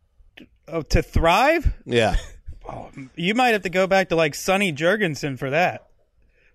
[0.67, 1.73] Oh, to thrive?
[1.85, 2.15] Yeah.
[2.67, 5.87] Oh, You might have to go back to like Sonny Jurgensen for that.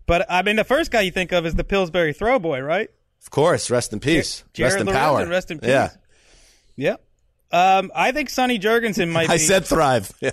[0.07, 2.90] But I mean, the first guy you think of is the Pillsbury Throwboy, right?
[3.22, 4.44] Of course, rest in peace.
[4.52, 5.26] Jared rest in Lorenzen, power.
[5.26, 5.68] rest in peace.
[5.68, 5.90] Yeah.
[6.76, 7.04] Yep.
[7.52, 9.28] Um, I think Sonny Jurgensen might.
[9.30, 10.12] I be, said thrive.
[10.20, 10.30] Yeah.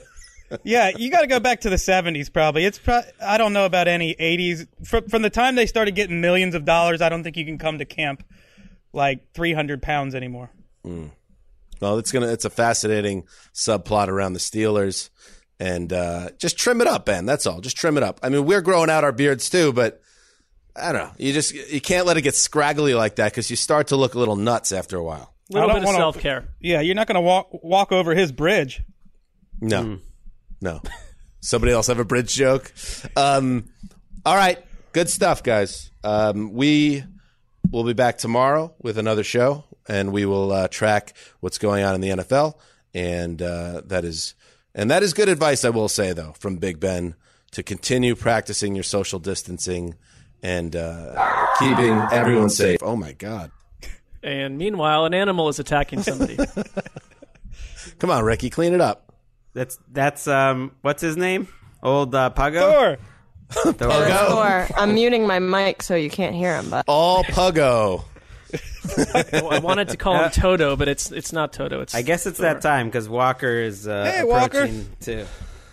[0.64, 2.32] yeah, you got to go back to the '70s.
[2.32, 2.80] Probably it's.
[2.80, 4.68] Pro- I don't know about any '80s.
[4.86, 7.58] From, from the time they started getting millions of dollars, I don't think you can
[7.58, 8.24] come to camp
[8.94, 10.50] like 300 pounds anymore.
[10.84, 12.28] Well, it's gonna.
[12.28, 15.10] It's a fascinating subplot around the Steelers,
[15.60, 17.26] and uh, just trim it up, Ben.
[17.26, 17.62] That's all.
[17.62, 18.20] Just trim it up.
[18.24, 20.02] I mean, we're growing out our beards too, but
[20.80, 21.12] I don't know.
[21.18, 24.14] You just you can't let it get scraggly like that because you start to look
[24.16, 25.34] a little nuts after a while.
[25.50, 26.46] A little I bit don't of wanna- self care.
[26.60, 28.82] Yeah, you're not going to walk walk over his bridge.
[29.62, 30.00] No,
[30.62, 30.82] no.
[31.40, 32.72] Somebody else have a bridge joke.
[33.16, 33.70] Um,
[34.26, 34.60] all right,
[34.92, 35.92] good stuff, guys.
[36.04, 37.04] Um, we
[37.72, 41.96] will be back tomorrow with another show, and we will uh, track what's going on
[41.96, 42.56] in the NFL.
[42.94, 44.36] And uh, that is,
[44.76, 47.16] and that is good advice, I will say, though, from Big Ben
[47.52, 49.96] to continue practicing your social distancing
[50.44, 52.80] and uh, keeping everyone safe.
[52.82, 53.52] Oh my God!
[54.24, 56.38] And meanwhile, an animal is attacking somebody.
[58.00, 59.14] Come on, Ricky, clean it up.
[59.54, 61.48] That's that's um what's his name?
[61.82, 62.98] Old uh, Puggo.
[63.50, 63.74] Thor.
[63.74, 64.36] Thor.
[64.38, 66.70] Or I'm muting my mic so you can't hear him.
[66.70, 68.04] But All Puggo.
[69.52, 71.82] I wanted to call him Toto, but it's it's not Toto.
[71.82, 74.60] It's I guess it's that time because Walker is uh, Hey, Walker.
[74.60, 75.26] approaching too.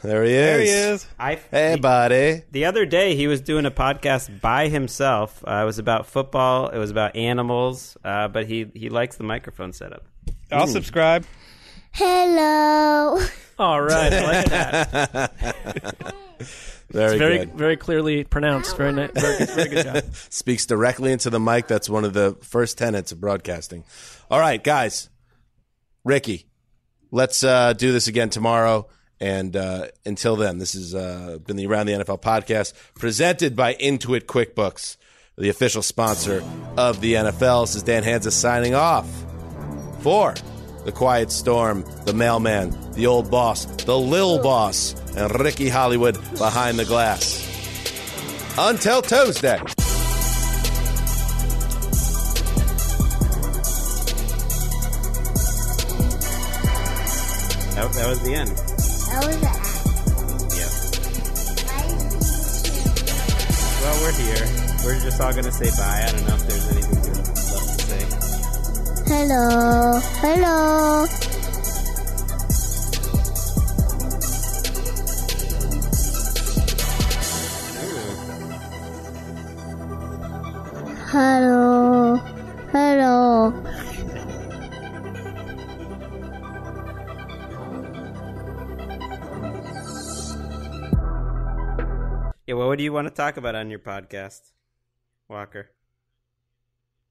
[0.05, 0.37] There he is.
[0.37, 1.07] There he is.
[1.19, 2.43] I Hey, buddy.
[2.53, 5.43] The other day, he was doing a podcast by himself.
[5.47, 6.69] Uh, it was about football.
[6.69, 7.97] It was about animals.
[8.05, 10.05] Uh, but he he likes the microphone setup.
[10.53, 11.25] I'll subscribe.
[11.93, 13.19] Hello.
[13.59, 14.13] all right.
[14.13, 16.15] I like that.
[16.91, 17.55] Very, It's very good.
[17.55, 18.77] very clearly pronounced.
[18.77, 19.11] Very nice.
[19.15, 20.05] Very, good- very good job.
[20.31, 21.67] Speaks directly into the mic.
[21.67, 23.85] That's one of the first tenets of broadcasting.
[24.31, 25.09] All right, guys.
[26.05, 26.47] Ricky,
[27.11, 28.87] let's uh, do this again tomorrow.
[29.21, 33.75] And uh, until then, this has uh, been the Around the NFL podcast presented by
[33.75, 34.97] Intuit QuickBooks,
[35.39, 36.43] the official sponsor
[36.77, 37.67] of the NFL.
[37.67, 39.09] This is Dan Hanzus signing off
[40.01, 40.35] for
[40.85, 46.79] the Quiet Storm, the Mailman, the Old Boss, the Lil Boss, and Ricky Hollywood behind
[46.79, 47.41] the glass.
[48.59, 49.59] Until Tuesday.
[57.75, 58.84] That, that was the end.
[59.15, 60.71] Yeah.
[63.81, 64.45] Well, we're here.
[64.85, 66.03] We're just all gonna say bye.
[66.05, 66.99] I don't know if there's anything
[67.53, 68.03] left to say.
[69.07, 70.01] Hello.
[70.21, 71.07] Hello.
[81.13, 81.54] Hello.
[92.75, 94.51] What do you want to talk about on your podcast,
[95.29, 95.71] Walker?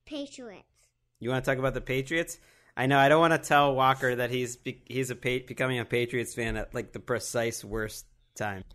[0.06, 0.90] Patriots.
[1.22, 2.38] You want to talk about the Patriots?
[2.76, 3.00] I know.
[3.00, 6.36] I don't want to tell Walker that he's be- he's a pa- becoming a Patriots
[6.36, 8.06] fan at like the precise worst
[8.36, 8.66] time.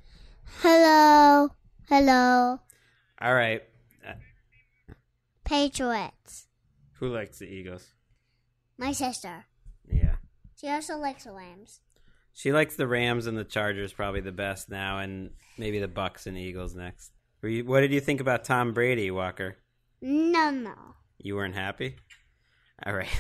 [0.62, 1.50] Hello.
[1.90, 2.58] Hello.
[3.20, 3.62] All right.
[5.44, 6.46] Patriots.
[7.00, 7.86] who likes the Eagles?
[8.78, 9.44] My sister.
[9.92, 10.16] Yeah.
[10.58, 11.80] She also likes the Lambs.
[12.38, 16.28] She likes the Rams and the Chargers probably the best now, and maybe the Bucks
[16.28, 17.10] and Eagles next.
[17.42, 19.56] Were you, what did you think about Tom Brady, Walker?
[20.00, 20.76] No, no.
[21.18, 21.96] You weren't happy.
[22.86, 23.08] All right.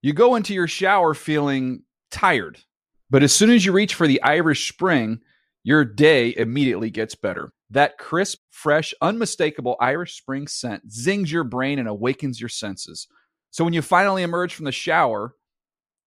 [0.00, 1.82] You go into your shower feeling
[2.12, 2.60] tired,
[3.10, 5.18] but as soon as you reach for the Irish Spring,
[5.64, 7.52] your day immediately gets better.
[7.70, 13.08] That crisp, fresh, unmistakable Irish Spring scent zings your brain and awakens your senses.
[13.50, 15.34] So when you finally emerge from the shower,